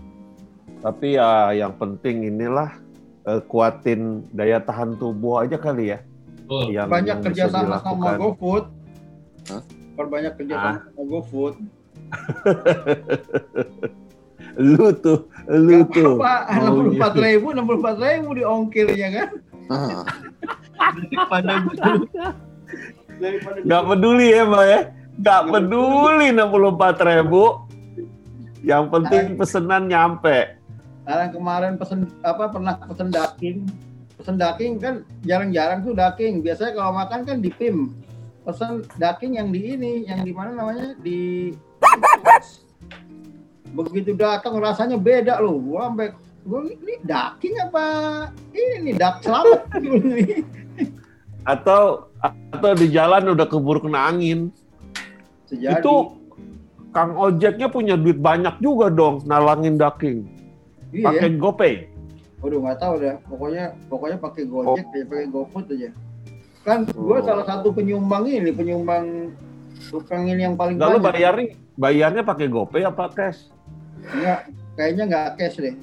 [0.86, 2.78] Tapi ya yang penting inilah
[3.26, 5.99] eh, kuatin daya tahan tubuh aja kali ya.
[6.45, 8.17] Oh, Yang, Banyak yang kerjasama sama dilakukan.
[8.21, 8.65] GoFood.
[9.49, 9.63] Hah?
[9.95, 11.55] Perbanyak kerjasama sama GoFood.
[14.55, 16.15] Lu tuh, lu tuh.
[16.23, 16.47] Apa?
[16.47, 16.63] maunya.
[16.63, 19.29] Enam puluh empat ribu, enam puluh empat ribu di ongkirnya kan?
[19.67, 20.03] Hmm.
[20.95, 21.53] Daripada
[23.19, 24.79] daripada Nggak peduli ya, Mbak ya.
[25.15, 27.43] Nggak peduli 64 ribu.
[28.65, 30.57] Yang penting pesenan nyampe.
[31.05, 33.57] Sekarang kemarin pesen apa pernah pesen daging.
[34.17, 34.95] Pesen daging kan
[35.27, 36.41] jarang-jarang tuh daging.
[36.41, 37.93] Biasanya kalau makan kan di PIM.
[38.45, 40.93] Pesen daging yang di ini, yang di mana namanya?
[41.01, 41.49] Di
[43.73, 45.57] begitu datang rasanya beda loh.
[45.57, 46.13] Gua sampai
[46.45, 47.85] gua ini daging apa
[48.53, 49.65] ini dak selamat.
[51.57, 54.53] Atau atau di jalan udah keburu kena angin.
[55.49, 55.81] Sejadi.
[55.81, 56.21] Itu
[56.95, 60.23] Kang ojeknya punya duit banyak juga dong nalangin daging.
[60.95, 61.11] iya.
[61.11, 61.73] Pakai GoPay.
[62.39, 63.15] Waduh nggak tahu dah.
[63.27, 65.89] Pokoknya pokoknya pakai Gojek ya, pakai GoFood aja.
[66.66, 67.24] Kan gua Oh.
[67.24, 69.30] salah satu penyumbang ini, penyumbang
[69.88, 71.05] tukang ini yang paling Lalu banyak.
[71.05, 71.45] bayarnya
[71.76, 73.53] bayarnya pakai GoPay apa cash?
[74.03, 74.39] Enggak,
[74.74, 75.76] kayaknya nggak cash deh.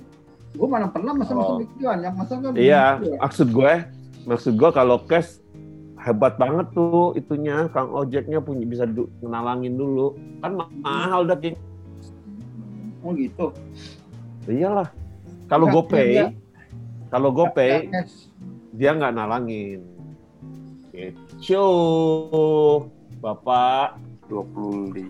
[0.52, 1.56] Gue mana pernah masa masa Oh.
[1.56, 3.16] begituan, yang masa kan Iya, ya.
[3.16, 3.72] maksud gue,
[4.26, 5.38] maksud gue kalau cash
[5.96, 10.12] hebat banget tuh itunya Kang ojeknya punya bisa du- nalangin dulu.
[10.40, 11.54] Kan ma- mahal daging.
[13.00, 13.54] Oh gitu.
[14.44, 14.90] Iyalah.
[15.46, 16.34] Kalau GoPay,
[17.06, 17.86] kalau GoPay
[18.72, 19.78] dia nggak nalangin.
[20.92, 21.68] Gitu.
[23.18, 23.96] Bapak,
[24.28, 25.08] 25.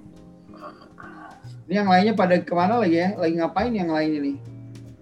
[1.67, 3.19] Ini yang lainnya pada ke mana lagi ya?
[3.19, 4.33] Lagi ngapain yang lain ini?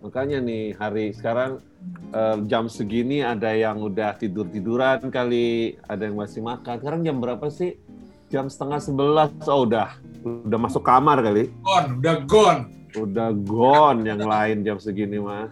[0.01, 1.61] makanya nih hari sekarang
[2.13, 6.81] eh, jam segini ada yang udah tidur tiduran kali, ada yang masih makan.
[6.81, 7.77] Sekarang jam berapa sih?
[8.33, 9.31] Jam setengah sebelas.
[9.47, 11.53] Oh udah, udah masuk kamar kali.
[11.63, 12.63] gone, udah gone.
[12.91, 15.47] Udah gone yang lain jam segini mah.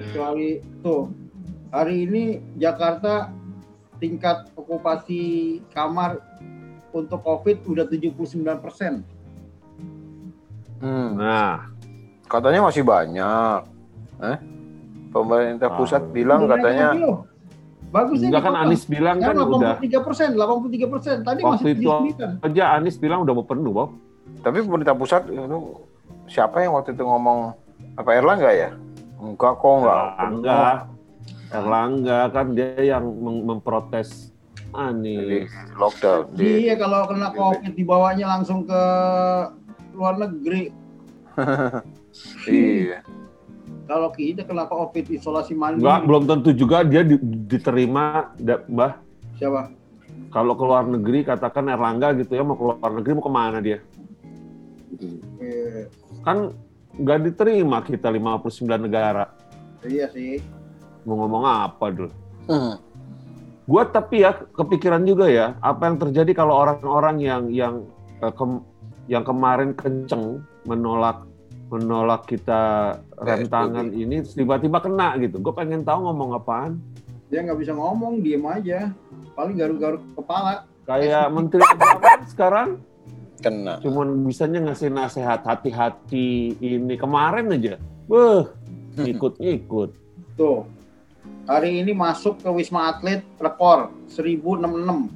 [0.00, 1.12] Kecuali tuh
[1.72, 2.22] hari ini
[2.60, 3.32] Jakarta
[3.98, 6.20] tingkat okupasi kamar
[6.92, 9.02] untuk COVID udah 79 persen.
[10.82, 11.16] Hmm.
[11.16, 11.72] Nah,
[12.32, 13.60] Katanya masih banyak.
[14.24, 14.36] Eh?
[15.12, 16.08] Pemerintah pusat Ah.
[16.08, 16.96] bilang katanya
[17.92, 18.24] Bagus.
[18.24, 21.16] Enggak kan Anies bilang kan udah 83 persen, 83 persen.
[21.20, 22.40] Tadi Waktu masih itu 79.
[22.40, 23.92] aja Anies bilang udah mau penuh, Bob.
[24.40, 25.76] Tapi pemerintah pusat itu
[26.24, 27.52] siapa yang waktu itu ngomong
[28.00, 28.72] apa Erlangga ya?
[29.20, 30.00] Enggak kok enggak.
[30.16, 30.60] Erlangga.
[31.52, 34.32] Erlangga kan dia yang mem- memprotes
[34.72, 35.52] Jadi Anies.
[35.76, 38.82] lockdown di Iya kalau kena COVID dibawanya langsung ke
[39.92, 40.72] luar negeri.
[42.48, 43.04] iya.
[43.84, 45.84] Kalau kita kena COVID isolasi mandiri.
[45.84, 48.96] Enggak, belum tentu juga dia di- diterima, Mbah.
[49.36, 49.68] Siapa?
[50.32, 53.58] Kalau ke luar negeri, katakan Erlangga gitu ya, mau ke luar negeri mau ke mana
[53.60, 53.84] dia?
[55.36, 55.84] Eh,
[56.24, 56.56] Kan
[56.96, 59.28] nggak diterima kita 59 negara.
[59.82, 60.40] iya sih.
[61.02, 62.10] Mau ngomong apa dulu?
[62.46, 62.76] Hmm.
[63.66, 67.74] Gua tapi ya kepikiran juga ya, apa yang terjadi kalau orang-orang yang yang
[68.18, 68.66] eh, kem-
[69.06, 71.26] yang kemarin kenceng menolak
[71.72, 75.40] menolak kita rem tangan ini tiba-tiba kena gitu.
[75.40, 76.76] Gue pengen tahu ngomong apaan.
[77.32, 78.92] Dia nggak bisa ngomong, diem aja.
[79.32, 80.68] Paling garuk-garuk kepala.
[80.84, 82.68] Kayak menteri agama sekarang
[83.42, 83.80] Kena.
[83.82, 87.80] cuman bisanya ngasih nasihat hati-hati ini kemarin aja.
[88.04, 88.52] Wah,
[89.16, 89.90] ikut-ikut.
[90.36, 90.68] Tuh.
[91.42, 95.10] Hari ini masuk ke Wisma Atlet rekor 1066.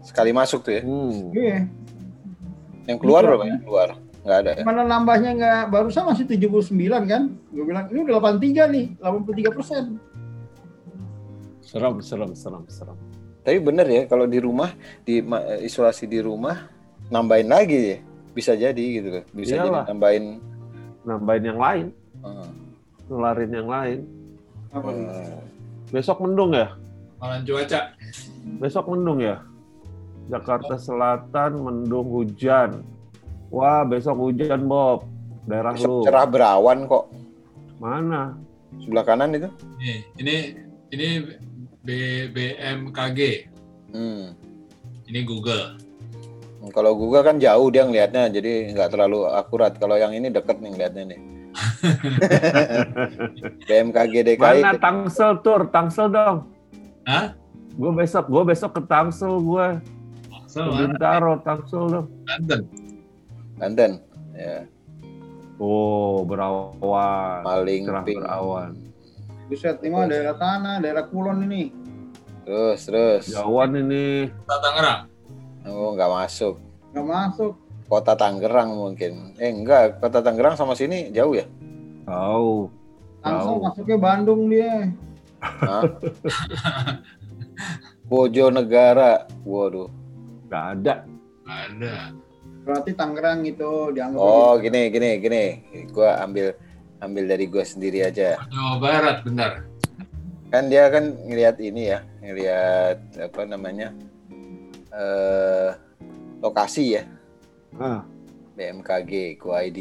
[0.00, 0.82] Sekali masuk tuh ya.
[0.82, 1.34] Hmm.
[1.36, 1.58] Iya.
[2.86, 3.88] Yang keluar berapa yang keluar?
[4.24, 4.64] Enggak ada ya.
[4.64, 6.72] Mana nambahnya nggak barusan masih 79
[7.06, 7.22] kan?
[7.52, 9.84] Gue bilang ini udah 83 nih, 83 persen.
[11.62, 12.96] Serem, serem, serem, serem.
[13.42, 14.74] Tapi bener ya kalau di rumah
[15.06, 15.22] di
[15.62, 16.66] isolasi di rumah
[17.10, 17.98] nambahin lagi ya.
[18.34, 19.24] Bisa jadi gitu loh.
[19.32, 19.84] Bisa Iyalah.
[19.84, 20.24] jadi nambahin
[21.06, 21.86] Nambahin yang lain,
[22.26, 22.50] eh,
[23.06, 23.98] nularin yang lain.
[24.74, 24.90] Apa?
[25.90, 26.74] Besok mendung ya?
[27.22, 27.80] Malam cuaca.
[28.58, 29.42] Besok mendung ya?
[30.26, 32.82] Jakarta Selatan mendung hujan.
[33.54, 35.06] Wah, besok hujan, Bob.
[35.46, 35.78] Daerah lu.
[35.78, 37.06] besok cerah berawan kok.
[37.78, 38.34] Mana?
[38.82, 39.46] Sebelah kanan itu.
[39.78, 40.34] Nih, ini
[40.90, 41.06] ini
[41.86, 43.46] B- BMKG.
[43.94, 44.34] Hmm.
[45.06, 45.78] Ini Google.
[46.74, 49.78] Kalau Google kan jauh dia ngelihatnya, jadi nggak terlalu akurat.
[49.78, 51.20] Kalau yang ini deket nih ngelihatnya nih.
[53.66, 54.60] BMKG DKI.
[54.62, 55.68] Mana Tangsel tur?
[55.68, 56.36] Tangsel dong.
[57.06, 57.34] Hah?
[57.76, 59.68] Gue besok, gue besok ke Tangsel gue.
[60.26, 62.06] Ke So, Bintaro, Tangsel dong.
[62.24, 62.60] Banten.
[63.56, 63.92] Banten.
[64.32, 64.68] Ya,
[65.56, 67.40] Oh, berawan.
[67.40, 68.20] maling Cerah pink.
[68.20, 68.76] berawan.
[69.48, 71.72] Buset, ini mah daerah tanah, daerah kulon ini.
[72.44, 73.24] Terus, terus.
[73.32, 74.28] Jauhan ini.
[74.44, 75.08] Tangerang.
[75.64, 76.60] Oh, nggak masuk.
[76.92, 77.52] Nggak masuk.
[77.86, 79.34] Kota Tangerang mungkin.
[79.38, 80.02] Eh, enggak.
[80.02, 81.46] Kota Tangerang sama sini jauh ya?
[82.06, 82.66] Tahu.
[83.22, 83.64] Langsung Tahu.
[83.66, 84.90] masuknya Bandung dia.
[85.42, 85.82] Hah?
[88.10, 89.26] Bojonegara.
[89.46, 89.90] Waduh.
[90.50, 90.94] Gak ada.
[91.46, 92.14] Ada.
[92.66, 95.44] Berarti Tangerang itu dianggap Oh, gini, gini, gini.
[95.94, 96.58] Gua ambil
[96.98, 98.34] ambil dari gua sendiri aja.
[98.50, 99.62] Jawa Barat, benar.
[100.50, 103.90] Kan dia kan ngelihat ini ya, ngelihat apa namanya?
[104.96, 105.70] eh
[106.40, 107.02] lokasi ya,
[107.76, 108.00] Ah,
[108.56, 109.78] BMKG, QID.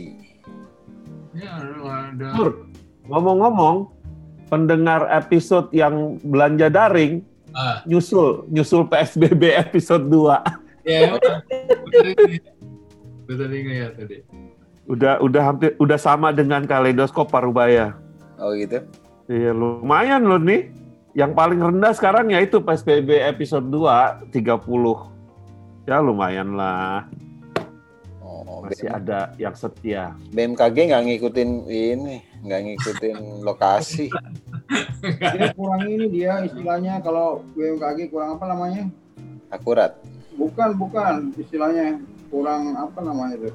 [1.36, 2.28] Ya, ada.
[2.36, 2.68] Tur,
[3.08, 3.92] ngomong-ngomong,
[4.48, 7.24] pendengar episode yang belanja daring
[7.56, 10.44] Ah, nyusul nyusul PSBB episode 2.
[10.92, 11.16] ya,
[13.24, 14.28] betul ya tadi.
[14.92, 17.96] Udah udah hampir udah sama dengan kaleidoskop Parubaya.
[18.44, 18.84] Oh gitu.
[19.32, 20.68] Iya, lumayan loh nih.
[21.16, 25.88] Yang paling rendah sekarang ya itu PSBB episode 2 30.
[25.88, 27.08] Ya lumayan lah.
[28.66, 30.18] Masih ada yang setia.
[30.34, 34.10] BMKG nggak ngikutin ini, nggak ngikutin lokasi.
[35.06, 38.90] dia kurang ini dia istilahnya kalau BMKG kurang apa namanya?
[39.54, 39.94] Akurat,
[40.36, 42.02] Bukan, bukan istilahnya
[42.34, 43.54] kurang apa namanya itu?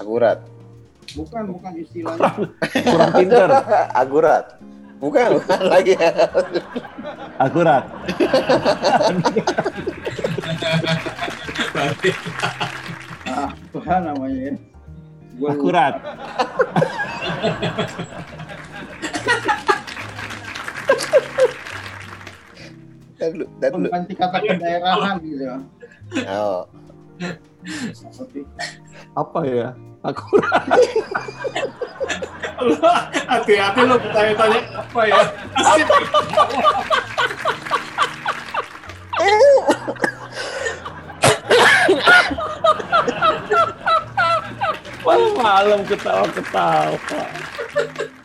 [0.00, 0.38] akurat,
[1.12, 2.30] Bukan, bukan istilahnya.
[2.86, 3.48] Kurang pinter.
[4.00, 4.44] akurat.
[5.02, 5.98] Bukan, bukan lagi.
[7.36, 7.84] Akurat.
[13.82, 14.54] Apa namanya ya?
[15.42, 15.50] Gua.
[15.58, 15.94] Akurat.
[23.18, 23.70] Dan dan.
[23.74, 25.66] Mengganti kata kedaerahan gitu.
[26.30, 26.62] Oh?
[29.18, 29.74] Apa ya?
[30.06, 30.62] Akurat.
[33.26, 35.22] Hati-hati lo bertanya-tanya apa ya.
[35.58, 35.86] Asik.
[45.02, 46.94] Wah, malam ketawa-ketawa.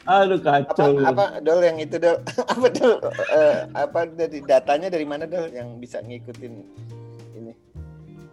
[0.07, 0.95] Aduh apa, kacau.
[0.95, 1.03] lu.
[1.03, 2.23] apa dol yang itu dol?
[2.53, 2.95] apa dol?
[3.11, 6.53] Eh, apa dari datanya dari mana dol yang bisa ngikutin
[7.35, 7.51] ini?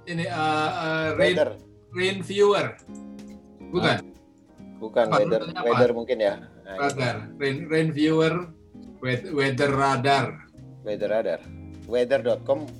[0.06, 1.50] Ini uh, uh, rain, Weather,
[1.96, 2.78] rain viewer.
[3.74, 3.96] Bukan,
[4.78, 5.66] bukan Apa, weather, apa?
[5.66, 6.34] weather mungkin ya.
[6.62, 7.16] Nah, radar.
[7.42, 8.54] Rain, rain viewer,
[9.02, 10.46] weather, weather radar.
[10.86, 11.40] weather radar.
[11.90, 12.70] weather.com.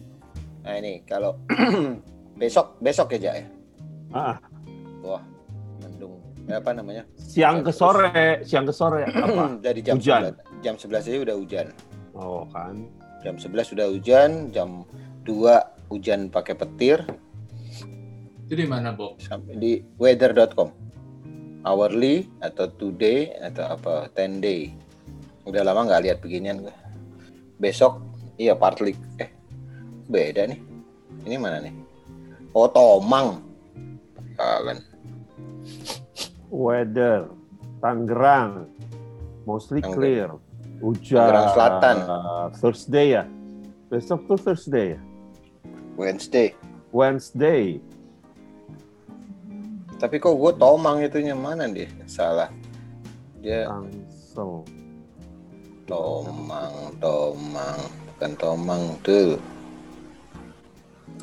[0.65, 1.37] Nah ini kalau
[2.35, 3.47] besok besok ya Jak ya.
[4.11, 4.37] Ah,
[5.01, 5.23] Wah,
[5.81, 6.19] mendung.
[6.45, 7.03] Eh, Apa namanya?
[7.17, 9.59] siang ke sore, siang ke sore apa?
[9.59, 10.33] Dari jam Hujan.
[10.37, 11.67] 11, jam 11 aja udah hujan.
[12.13, 12.87] Oh kan.
[13.21, 14.85] Jam 11 sudah hujan, jam
[15.25, 15.33] 2
[15.89, 17.01] hujan pakai petir
[18.45, 19.17] Itu di mana, Bob?
[19.19, 20.69] sampai di weather.com.
[21.65, 24.69] Hourly atau today atau apa 10 day.
[25.45, 26.75] Udah lama nggak lihat beginian gue.
[27.57, 28.05] Besok
[28.37, 29.33] iya partly eh
[30.07, 30.61] beda nih.
[31.25, 31.73] Ini mana nih?
[32.55, 33.43] Oh Tomang.
[34.39, 34.79] Kan.
[36.55, 37.27] Weather,
[37.83, 38.71] Tangerang,
[39.43, 39.95] mostly Tangerang.
[39.99, 40.29] clear.
[40.79, 41.19] Hujan.
[41.19, 41.97] Tangerang Selatan.
[42.63, 43.23] Thursday ya.
[43.91, 45.01] Besok tuh Thursday ya.
[45.99, 46.55] Wednesday.
[46.95, 47.83] Wednesday.
[49.99, 51.91] Tapi kok gue Tomang itunya mana dia?
[52.07, 52.55] Salah.
[53.43, 54.63] Dia Tangsel.
[55.91, 59.35] Tomang, Tomang, bukan Tomang tuh.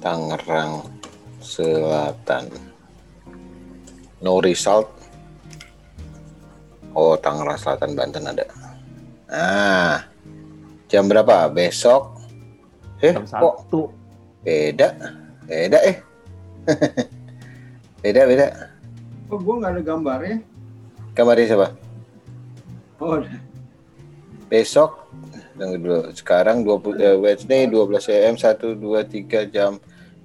[0.04, 1.01] Tangerang
[1.42, 2.48] Selatan.
[4.22, 4.88] No result.
[6.94, 8.46] Oh, Tangerang Selatan Banten ada.
[9.32, 9.98] Nah,
[10.86, 11.50] jam berapa?
[11.50, 12.22] Besok.
[13.02, 13.82] Eh, Jam kok satu.
[14.46, 14.94] beda?
[15.50, 15.98] Beda eh.
[18.06, 18.48] beda, beda.
[19.34, 20.38] Oh, gue nggak ada gambarnya.
[21.18, 21.68] Kabarnya siapa?
[23.02, 23.34] Oh, ada.
[24.52, 25.08] besok
[25.56, 29.80] tunggu dulu sekarang 20 eh, Wednesday 12 AM 1 2 3 jam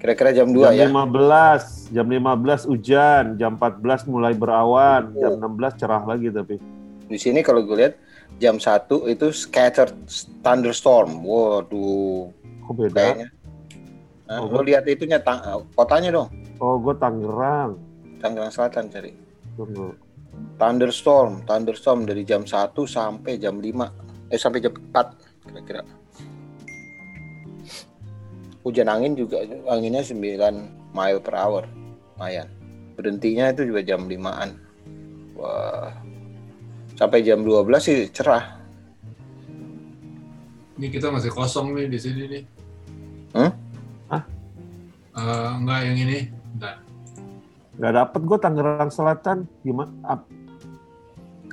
[0.07, 0.87] kira-kira jam 2 ya?
[0.87, 6.63] Jam 15, jam 15 hujan, jam 14 mulai berawan, jam 16 cerah lagi tapi.
[7.07, 7.95] di sini kalau gue lihat
[8.37, 9.95] jam 1 itu scattered
[10.41, 11.23] thunderstorm.
[11.23, 12.31] Waduh.
[12.63, 12.95] Kok beda?
[12.95, 13.29] kayaknya.
[14.27, 15.43] Nah, Oh, lo lihat itunya tang-
[15.73, 16.31] kotanya dong?
[16.59, 17.79] Oh, gue Tangerang.
[18.17, 19.15] Tangerang Selatan cari
[19.55, 19.95] Tunggu.
[20.57, 22.51] thunderstorm thunderstorm dari jam 1
[22.85, 23.87] sampai jam 5
[24.27, 25.81] eh sampai jam 4 kira-kira
[28.67, 30.19] hujan angin juga anginnya 9
[30.91, 31.65] mile per hour
[32.19, 32.51] lumayan
[32.99, 34.51] berhentinya itu juga jam 5an
[35.39, 35.95] wah
[36.99, 38.59] sampai jam 12 sih cerah
[40.77, 42.43] Ini kita masih kosong nih di sini nih.
[43.33, 43.49] Hmm?
[44.13, 44.21] Hah?
[45.17, 46.29] Eh, enggak yang ini.
[46.53, 46.77] Enggak.
[47.81, 49.49] Gak dapet gue Tangerang Selatan.
[49.65, 49.89] Gimana?
[50.05, 50.29] Ap-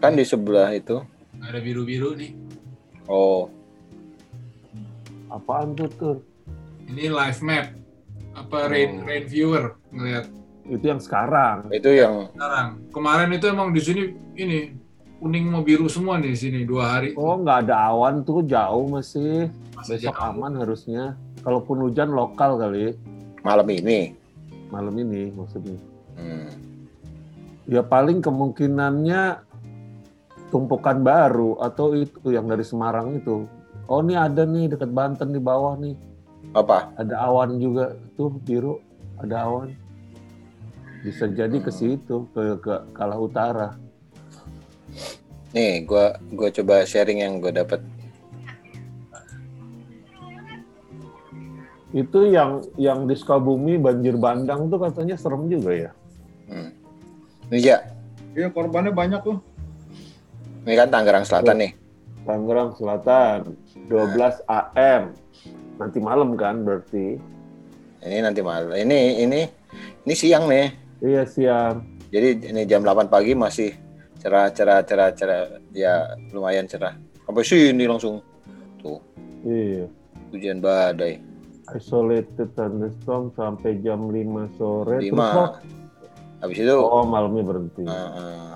[0.03, 0.99] kan di sebelah itu
[1.39, 2.35] ada biru-biru nih.
[3.07, 3.47] oh
[5.31, 6.17] apaan tuh tuh?
[6.93, 7.65] Ini live map.
[8.33, 9.05] Apa rain Oh.
[9.05, 10.25] rain viewer ngeliat
[10.63, 11.67] Itu yang sekarang.
[11.69, 12.67] itu yang sekarang.
[12.89, 14.57] Kemarin itu emang di sini ini
[15.17, 17.13] kuning mau biru semua nih di sini dua hari.
[17.13, 19.49] Oh, nggak ada awan tuh jauh masih.
[19.75, 20.29] Masih Besok jauh.
[20.29, 21.03] aman harusnya.
[21.41, 22.95] Kalaupun hujan lokal kali
[23.41, 24.15] malam ini
[24.69, 25.75] malam ini maksudnya.
[26.15, 26.47] Hmm.
[27.65, 29.41] Ya paling kemungkinannya
[30.47, 33.49] tumpukan baru atau itu yang dari Semarang itu.
[33.85, 35.97] Oh ini ada nih dekat Banten di bawah nih.
[36.53, 38.77] Apa Ada awan juga tuh biru.
[39.17, 39.73] Ada awan.
[41.03, 43.69] Bisa jadi ke situ ke, ke Kalah Utara.
[45.53, 47.77] nih gua gua coba sharing yang gue dapat
[51.93, 55.91] Itu yang yang di Sukabumi banjir bandang tuh katanya serem juga ya.
[56.49, 56.69] hmm.
[57.53, 57.77] ini ya
[58.33, 59.37] Iya, korbannya banyak tuh.
[60.65, 61.71] ini kan Tangerang Selatan nih
[62.25, 63.53] Tangerang Selatan
[63.85, 65.03] 12 AM.
[65.77, 67.17] Nanti malam kan berarti.
[68.03, 69.47] ini nanti malam ini ini
[70.03, 70.67] ini siang nih
[70.99, 71.87] Iya siang.
[72.11, 73.71] Jadi ini jam 8 pagi masih
[74.19, 76.95] cerah cerah cerah cerah ya lumayan cerah.
[77.23, 78.19] Sampai sini langsung
[78.79, 78.99] tuh
[79.43, 79.87] Iya.
[80.31, 81.19] hujan badai.
[81.71, 84.99] Isolated thunderstorm sampai jam 5 sore.
[84.99, 85.27] Terus Lima.
[85.31, 85.51] kok
[86.43, 87.87] Habis itu oh malamnya berhenti.
[87.87, 88.55] uh, uh,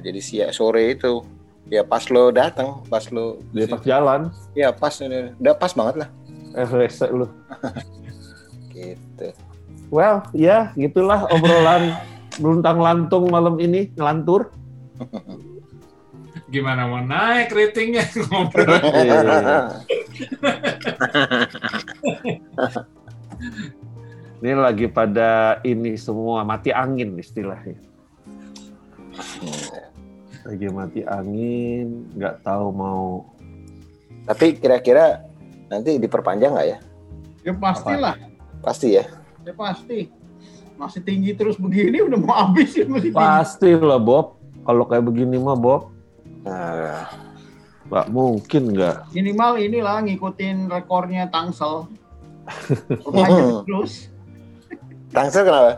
[0.00, 1.20] jadi siang sore itu
[1.68, 6.06] ya pas lo datang, pas lo Dia pas jalan, ya pas ini udah pas banget
[6.06, 6.10] lah
[6.54, 7.26] eh rese lu.
[8.74, 9.28] gitu.
[9.90, 11.98] Well, ya gitulah obrolan
[12.38, 14.54] luntang lantung malam ini ngelantur.
[16.50, 18.74] Gimana mau naik ratingnya ngobrol.
[18.90, 19.70] Iya.
[24.40, 27.76] Ini lagi pada ini semua mati angin istilahnya.
[30.40, 33.28] Lagi mati angin, nggak tahu mau
[34.24, 35.26] Tapi kira-kira
[35.68, 36.78] nanti diperpanjang nggak ya?
[37.40, 38.16] Ya pastilah,
[38.60, 39.04] Pasti ya.
[39.42, 40.12] ya pasti.
[40.76, 43.20] Masih tinggi terus begini udah mau habis ya masih tinggi.
[43.20, 44.36] pasti lah Bob.
[44.64, 45.88] Kalau kayak begini mah Bob,
[46.40, 47.04] Nah,
[47.88, 49.12] nggak mungkin nggak.
[49.12, 51.84] Minimal inilah ngikutin rekornya Tangsel.
[53.04, 54.08] Perpanjang terus.
[55.12, 55.72] Tangsel kenapa?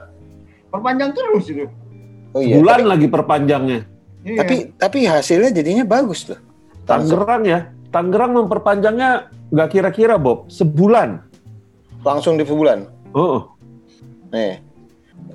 [0.70, 1.66] Perpanjang terus itu.
[2.32, 2.56] Oh iya.
[2.62, 3.91] Bulan lagi perpanjangnya.
[4.22, 4.38] Iya.
[4.42, 6.38] Tapi tapi hasilnya jadinya bagus tuh.
[6.86, 7.18] Tangsel.
[7.18, 7.60] Tangerang ya,
[7.94, 11.22] Tangerang memperpanjangnya nggak kira-kira Bob, sebulan.
[12.02, 12.86] Langsung di sebulan.
[13.14, 13.52] Oh,
[14.32, 14.64] Nih,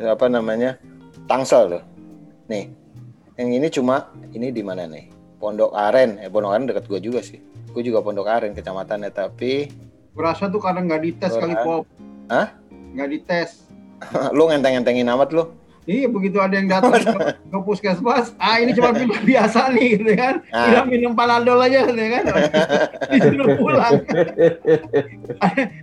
[0.02, 0.82] apa namanya?
[1.30, 1.84] Tangsel tuh.
[2.50, 2.74] Nih,
[3.38, 5.14] yang ini cuma ini di mana nih?
[5.38, 6.18] Pondok Aren.
[6.18, 7.38] Eh, Pondok Aren dekat gua juga sih.
[7.70, 9.70] Gue juga Pondok Aren kecamatannya, tapi
[10.18, 11.86] Berasa tuh kadang nggak dites kali pop.
[12.34, 12.58] Hah?
[12.98, 13.70] Nggak dites.
[14.38, 15.54] lu ngenteng-ngentengin amat lu.
[15.88, 17.16] Iya begitu ada yang datang ke,
[17.48, 20.68] ke puskesmas, ah ini cuma minum biasa nih gitu kan, Ah.
[20.68, 22.24] udah minum panadol aja gitu kan,
[23.16, 23.96] disuruh pulang.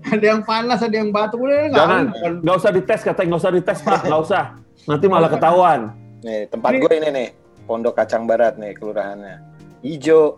[0.05, 2.05] ada yang panas, ada yang batuk, udah nggak Jangan.
[2.45, 4.45] nggak usah dites katanya, nggak usah dites Pak, nggak usah.
[4.85, 5.81] Nanti malah ketahuan.
[6.21, 7.29] Nih, tempat Ini- gue ini nih.
[7.65, 9.41] Pondok Kacang Barat nih kelurahannya.
[9.81, 10.37] Ijo.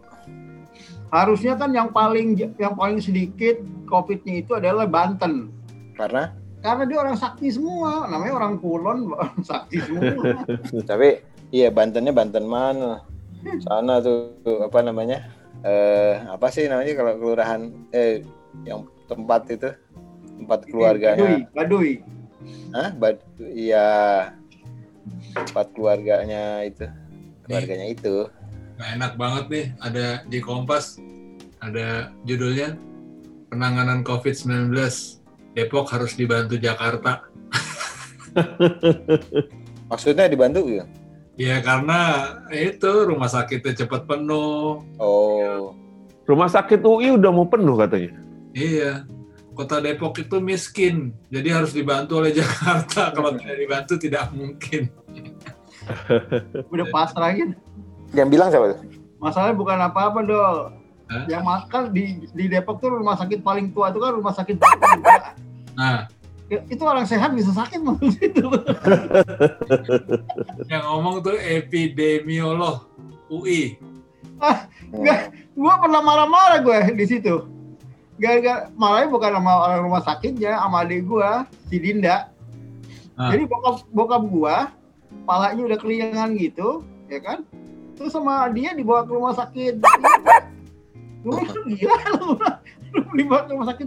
[1.11, 5.51] Harusnya kan yang paling yang paling sedikit COVID-nya itu adalah Banten.
[5.99, 6.31] Karena
[6.67, 10.35] Karena dia orang sakti semua, namanya orang kulon, orang sakti semua.
[10.91, 11.23] tapi
[11.55, 13.07] iya Bantennya Banten mana?
[13.62, 15.23] Sana tuh tuh, apa namanya?
[15.62, 18.27] Eh apa sih namanya kalau kelurahan eh
[18.67, 19.71] yang tempat itu
[20.43, 21.47] tempat Baduy, keluarganya.
[21.55, 21.91] Baduy.
[22.75, 22.91] Hah?
[22.99, 23.23] Bad
[23.55, 23.87] iya
[25.39, 26.91] tempat keluarganya itu.
[27.47, 28.27] Keluarganya itu.
[28.77, 30.99] Nah, enak banget nih ada di Kompas
[31.62, 32.77] ada judulnya
[33.49, 34.75] penanganan COVID-19
[35.57, 37.25] Depok harus dibantu Jakarta.
[39.91, 40.85] Maksudnya dibantu gitu?
[41.41, 44.85] Ya karena itu rumah sakitnya cepat penuh.
[45.01, 45.73] Oh.
[46.29, 48.13] Rumah sakit UI udah mau penuh katanya.
[48.53, 49.09] Iya.
[49.57, 53.09] Kota Depok itu miskin, jadi harus dibantu oleh Jakarta.
[53.17, 54.93] Kalau tidak dibantu tidak mungkin.
[56.77, 57.57] Udah pasrah gitu.
[58.13, 58.81] Yang bilang siapa tuh?
[59.17, 60.57] Masalahnya bukan apa-apa dol.
[61.09, 61.25] Hah?
[61.25, 62.05] Yang makan di
[62.37, 64.61] di Depok tuh rumah sakit paling tua itu kan rumah sakit.
[65.77, 66.09] Nah,
[66.47, 68.47] Ya, itu orang sehat bisa sakit maksud itu.
[70.70, 72.87] yang ngomong tuh epidemiolog
[73.27, 73.74] UI.
[74.95, 77.51] Enggak, gua pernah marah-marah gue di situ.
[78.22, 82.31] Gara-gara marahnya bukan sama orang rumah sakitnya, sama adik gua, si Dinda.
[83.18, 83.35] Ah.
[83.35, 84.57] Jadi bokap bokap gua,
[85.27, 87.43] palanya udah keliangan gitu, ya kan?
[87.99, 89.83] Terus sama dia dibawa ke rumah sakit.
[91.27, 91.43] Gue
[91.74, 92.22] gila
[93.05, 93.86] ke rumah sakit.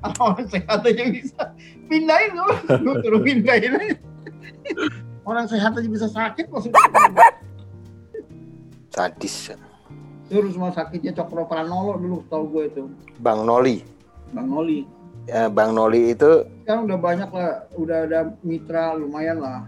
[0.00, 1.42] Ada orang sehat aja bisa
[1.88, 2.46] pindahin lu,
[2.84, 3.96] lu suruh pindahin aja.
[5.26, 6.78] Orang sehat aja bisa sakit maksudnya.
[8.94, 9.52] Sadis.
[10.26, 12.82] Terus rumah sakitnya Cokro Pranolo dulu tau gue itu.
[13.22, 13.82] Bang Noli.
[14.34, 14.82] Bang Noli.
[15.26, 19.66] Ya, Bang Noli itu Sekarang udah banyak lah, udah ada mitra lumayan lah.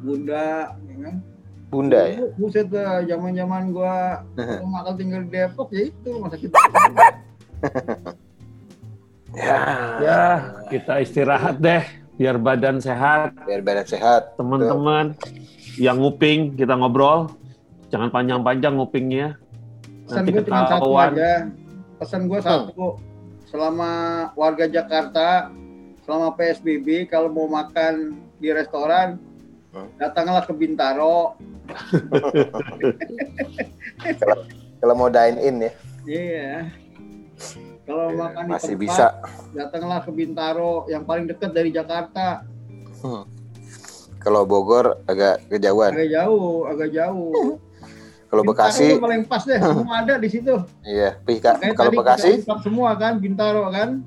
[0.00, 1.16] Bunda, ya kan?
[1.68, 2.18] Bunda ya.
[2.24, 4.24] Bu- Buset dah, zaman-zaman gua
[4.64, 6.48] makal tinggal di Depok ya itu rumah sakit.
[9.30, 9.62] Ya.
[10.02, 10.22] Ya,
[10.66, 11.86] kita istirahat deh,
[12.18, 13.30] biar badan sehat.
[13.46, 14.34] Biar badan sehat.
[14.34, 15.14] Teman-teman
[15.78, 17.30] yang nguping, kita ngobrol.
[17.94, 19.38] Jangan panjang-panjang ngupingnya.
[20.06, 21.10] Pesan Nanti gue cuma satu ketahuan.
[21.14, 21.34] aja.
[22.02, 22.86] Pesan gue satu.
[23.46, 23.92] Selama
[24.34, 25.50] warga Jakarta,
[26.02, 29.14] selama PSBB, kalau mau makan di restoran,
[29.94, 31.38] datanglah ke Bintaro.
[34.80, 35.72] Kalau mau dine in ya.
[36.08, 36.54] Iya.
[37.90, 39.06] Kalau makan di Masih tempat, bisa.
[39.50, 42.46] datanglah ke Bintaro yang paling dekat dari Jakarta.
[43.02, 43.26] Hmm.
[44.16, 45.90] Kalau Bogor agak kejauhan.
[45.90, 47.58] Agak jauh, agak jauh.
[48.30, 50.54] Kalau Bekasi, tuh paling pas deh, semua ada di situ.
[50.86, 51.18] iya.
[51.18, 54.06] Pika, kalau Bekasi, semua kan, Bintaro kan.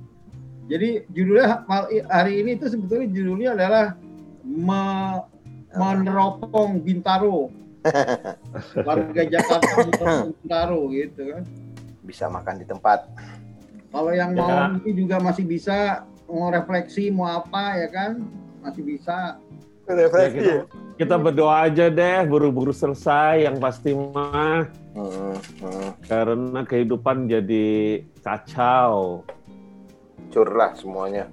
[0.72, 1.68] Jadi judulnya
[2.08, 3.86] hari ini itu sebetulnya judulnya adalah
[4.48, 5.28] me-
[5.76, 7.52] meneropong Bintaro.
[8.88, 11.44] Warga Jakarta meneropong Bintaro gitu kan.
[12.00, 13.04] bisa makan di tempat.
[13.94, 14.74] Kalau yang mau Ya.
[14.82, 18.26] ini juga masih bisa mau refleksi mau apa ya kan,
[18.66, 19.38] masih bisa.
[19.86, 20.54] Ya, kita,
[20.98, 24.66] kita berdoa aja deh, buru-buru selesai yang pasti mah.
[24.96, 25.90] Hmm, hmm.
[26.08, 29.22] Karena kehidupan jadi kacau,
[30.18, 31.30] Hancur lah semuanya.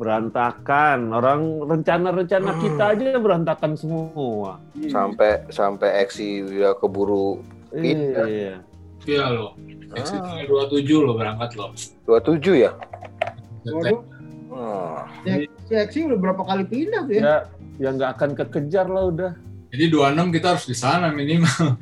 [0.00, 1.12] berantakan.
[1.12, 4.56] Orang rencana-rencana kita aja berantakan semua.
[4.72, 4.88] Iya.
[4.88, 8.24] Sampai sampai Eksi udah keburu Pindah.
[8.24, 8.54] Iya.
[9.04, 9.52] Iya loh.
[9.90, 9.98] Ah.
[9.98, 11.74] Exitnya 27 loh berangkat loh.
[12.06, 12.70] 27 ya.
[13.66, 14.00] Waduh,
[14.50, 15.46] Hmm.
[15.90, 17.22] si udah berapa kali pindah tuh ya?
[17.22, 17.36] Ya,
[17.78, 19.32] yang nggak akan kekejar lah udah.
[19.70, 21.78] Jadi 26 kita harus di sana minimal.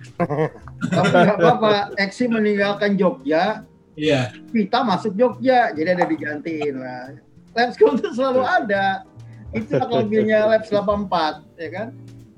[0.85, 3.65] Tapi nggak apa-apa, Eksi meninggalkan Jogja,
[3.99, 4.31] Iya.
[4.55, 7.19] Vita masuk Jogja, jadi ada digantiin lah.
[7.57, 9.03] Lab School itu selalu ada.
[9.51, 11.89] Itu kelebihannya Labs 84, ya kan?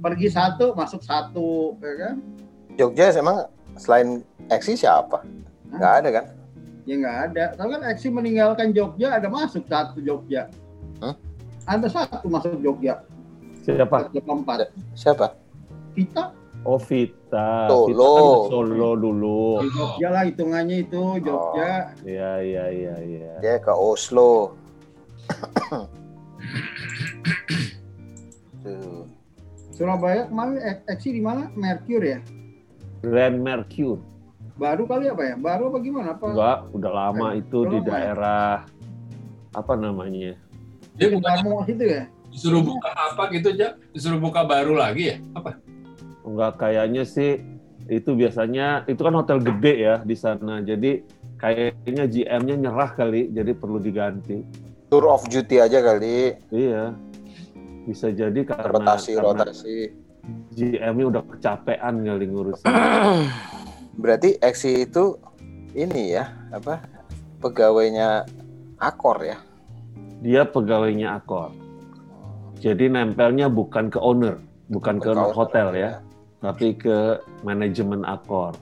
[0.00, 2.14] Pergi satu, masuk satu, ya kan?
[2.80, 3.44] Jogja emang
[3.76, 5.20] selain Eksi siapa?
[5.70, 6.24] Nggak ada kan?
[6.88, 7.44] Ya nggak ada.
[7.54, 10.50] Tahu kan Eksi meninggalkan Jogja, ada masuk satu Jogja.
[10.98, 11.14] Hah?
[11.68, 13.04] Ada satu masuk Jogja,
[13.62, 14.10] Siapa?
[14.10, 14.72] 84.
[14.96, 15.36] Siapa?
[15.94, 17.88] Vita, Oh Vita, Solo.
[17.88, 19.64] Vita kan solo dulu.
[19.64, 21.96] Di Jogja lah hitungannya itu Jogja.
[22.04, 23.32] Iya iya iya iya.
[23.40, 24.56] Dia ke Oslo.
[28.60, 29.08] Tuh.
[29.72, 31.48] Surabaya kemarin ek- eksi di mana?
[31.56, 32.20] Mercure ya.
[33.00, 34.04] Grand Mercure.
[34.60, 35.34] Baru kali apa ya?
[35.40, 36.12] Baru apa gimana?
[36.12, 36.24] Apa?
[36.28, 37.88] Enggak, udah lama Eh, itu udah di lama ya?
[37.88, 38.52] daerah
[39.50, 40.32] apa namanya?
[40.94, 42.04] Dia bukannya Parmo situ ya?
[42.30, 43.72] disuruh buka apa gitu, Jak?
[43.90, 45.16] Disuruh buka baru lagi ya?
[45.34, 45.56] Apa?
[46.22, 47.40] Enggak kayaknya sih
[47.90, 50.60] itu biasanya itu kan hotel gede ya di sana.
[50.60, 51.02] Jadi
[51.40, 54.44] kayaknya GM-nya nyerah kali, jadi perlu diganti.
[54.92, 56.36] Tour of duty aja kali.
[56.52, 56.92] Iya.
[57.88, 59.76] Bisa jadi karena, Rotasi, karena rotasi.
[60.52, 62.68] GM-nya udah kecapean kali ngurusin.
[64.00, 65.20] Berarti Exi itu
[65.76, 66.80] ini ya, apa?
[67.44, 68.24] Pegawainya
[68.80, 69.36] Akor ya.
[70.24, 71.52] Dia pegawainya Akor.
[72.60, 74.40] Jadi nempelnya bukan ke owner,
[74.72, 75.90] bukan ke ke hotel owner, ya,
[76.40, 78.56] tapi ke manajemen Akor.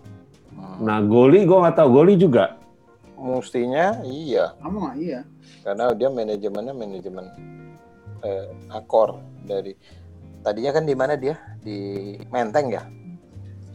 [0.55, 0.83] Hmm.
[0.83, 1.89] Nah, Goli gue nggak tahu.
[2.03, 2.59] Goli juga.
[3.19, 5.27] Mestinya iya, Sama iya.
[5.67, 7.27] karena dia manajemennya manajemen
[8.23, 9.75] eh, Akor dari
[10.47, 11.35] tadinya kan di mana dia?
[11.63, 12.83] Di Menteng ya?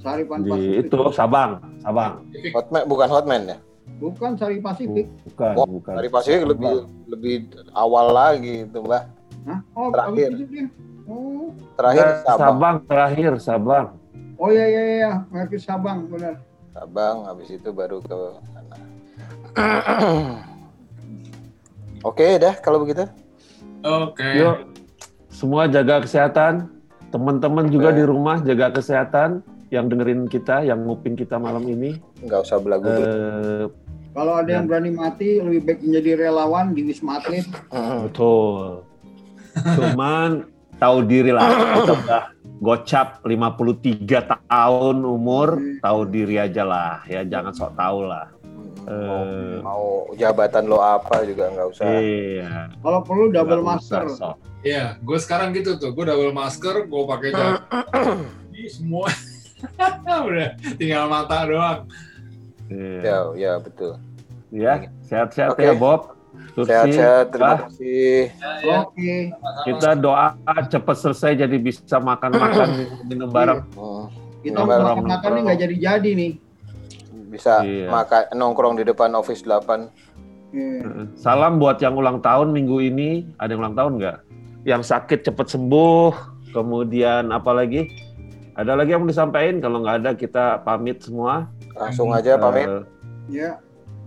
[0.03, 0.81] Saripan Di Pasifik.
[0.83, 2.13] itu Sabang, Sabang.
[2.51, 3.57] Hotman bukan Hotman ya?
[3.97, 5.07] Bukan Sari Pasifik.
[5.25, 5.93] Bukan, Oh, bukan.
[5.95, 6.73] Dari Pasifik lebih
[7.07, 7.35] lebih
[7.71, 9.03] awal lagi itu, Mbak.
[9.43, 9.59] Hah?
[9.73, 10.27] Oh, Terakhir.
[10.27, 10.65] abis itu dia.
[11.03, 11.47] Oh.
[11.73, 12.39] Terakhir Enggak, Sabang.
[12.39, 13.85] Sabang terakhir, Sabang.
[14.35, 16.35] Oh iya iya iya, Mercure Sabang benar.
[16.73, 18.17] Sabang, habis itu baru ke
[18.49, 18.75] sana.
[22.03, 23.07] Oke, dah kalau begitu.
[23.81, 24.27] Oke.
[24.35, 24.57] Yuk,
[25.29, 26.67] semua jaga kesehatan.
[27.07, 27.97] Teman-teman juga Oke.
[27.99, 29.45] di rumah jaga kesehatan.
[29.73, 31.97] Yang dengerin kita, yang nguping kita malam ini.
[32.21, 32.85] Nggak usah belagu.
[32.85, 33.65] Eh,
[34.13, 37.49] Kalau ada yang berani mati, lebih baik menjadi relawan di Wisma Atlet.
[37.73, 38.05] Hmm.
[38.05, 38.85] betul.
[39.57, 40.45] Cuman
[40.77, 41.49] tahu diri lah.
[41.49, 42.23] Kita udah
[42.61, 47.01] gocap 53 tahun umur, tahu diri aja lah.
[47.09, 48.29] Ya jangan sok tahu lah.
[48.83, 51.85] Eh, mau jabatan lo apa juga nggak usah.
[51.97, 52.69] iya.
[52.77, 54.03] Kalau perlu double usah master.
[54.13, 54.35] sok.
[54.61, 55.89] Iya, gue sekarang gitu tuh.
[55.91, 57.61] Gue double masker, gue pakai jaket.
[58.53, 59.09] Ini semua
[60.27, 61.79] udah tinggal mata doang.
[62.69, 62.99] Iya.
[63.01, 63.91] Ya, ya betul.
[64.53, 64.73] Ya,
[65.07, 65.65] sehat-sehat Oke.
[65.65, 66.13] ya Bob.
[66.53, 68.29] Sehat-sehat, terima kasih.
[68.29, 68.77] Ya, ya.
[68.85, 69.13] Oke.
[69.65, 70.37] Kita doa
[70.69, 72.67] cepat selesai jadi bisa makan-makan
[73.09, 73.65] minum bareng.
[73.73, 74.09] Hmm.
[74.43, 76.31] Kita Iya, makan-makan nih nggak jadi-jadi nih.
[77.33, 77.89] Bisa Iya.
[77.89, 79.89] makan nongkrong di depan Office 8.
[80.53, 81.09] Iya.
[81.17, 83.25] Salam buat yang ulang tahun minggu ini.
[83.41, 84.17] Ada yang ulang tahun nggak?
[84.69, 86.11] Yang sakit cepat sembuh.
[86.53, 87.89] Kemudian apa lagi?
[88.53, 89.57] Ada lagi yang mau disampaikan?
[89.57, 91.49] Kalau nggak ada kita pamit semua.
[91.73, 92.69] Langsung aja pamit.
[92.69, 92.81] Eh,
[93.31, 93.57] Ya.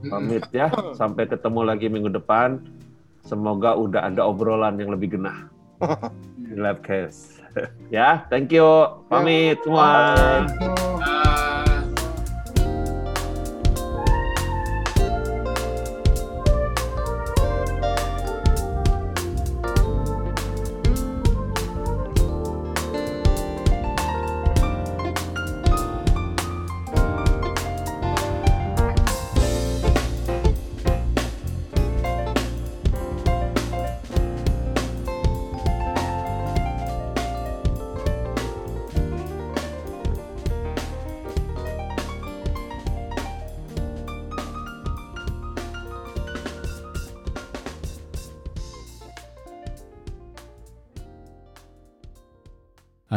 [0.06, 0.70] pamit ya.
[0.94, 2.62] Sampai ketemu lagi minggu depan.
[3.26, 5.50] Semoga udah ada obrolan yang lebih genah
[6.46, 7.42] di Labcast.
[7.94, 8.66] ya, thank you.
[9.10, 10.46] Pamit semua.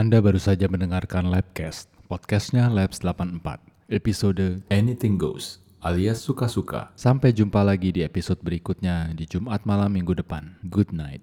[0.10, 3.62] Anda baru saja mendengarkan Labcast, podcastnya Labs 84,
[3.94, 6.90] episode Anything Goes, alias suka-suka.
[6.98, 10.58] Sampai jumpa lagi di episode berikutnya di Jumat malam minggu depan.
[10.66, 11.18] Good night.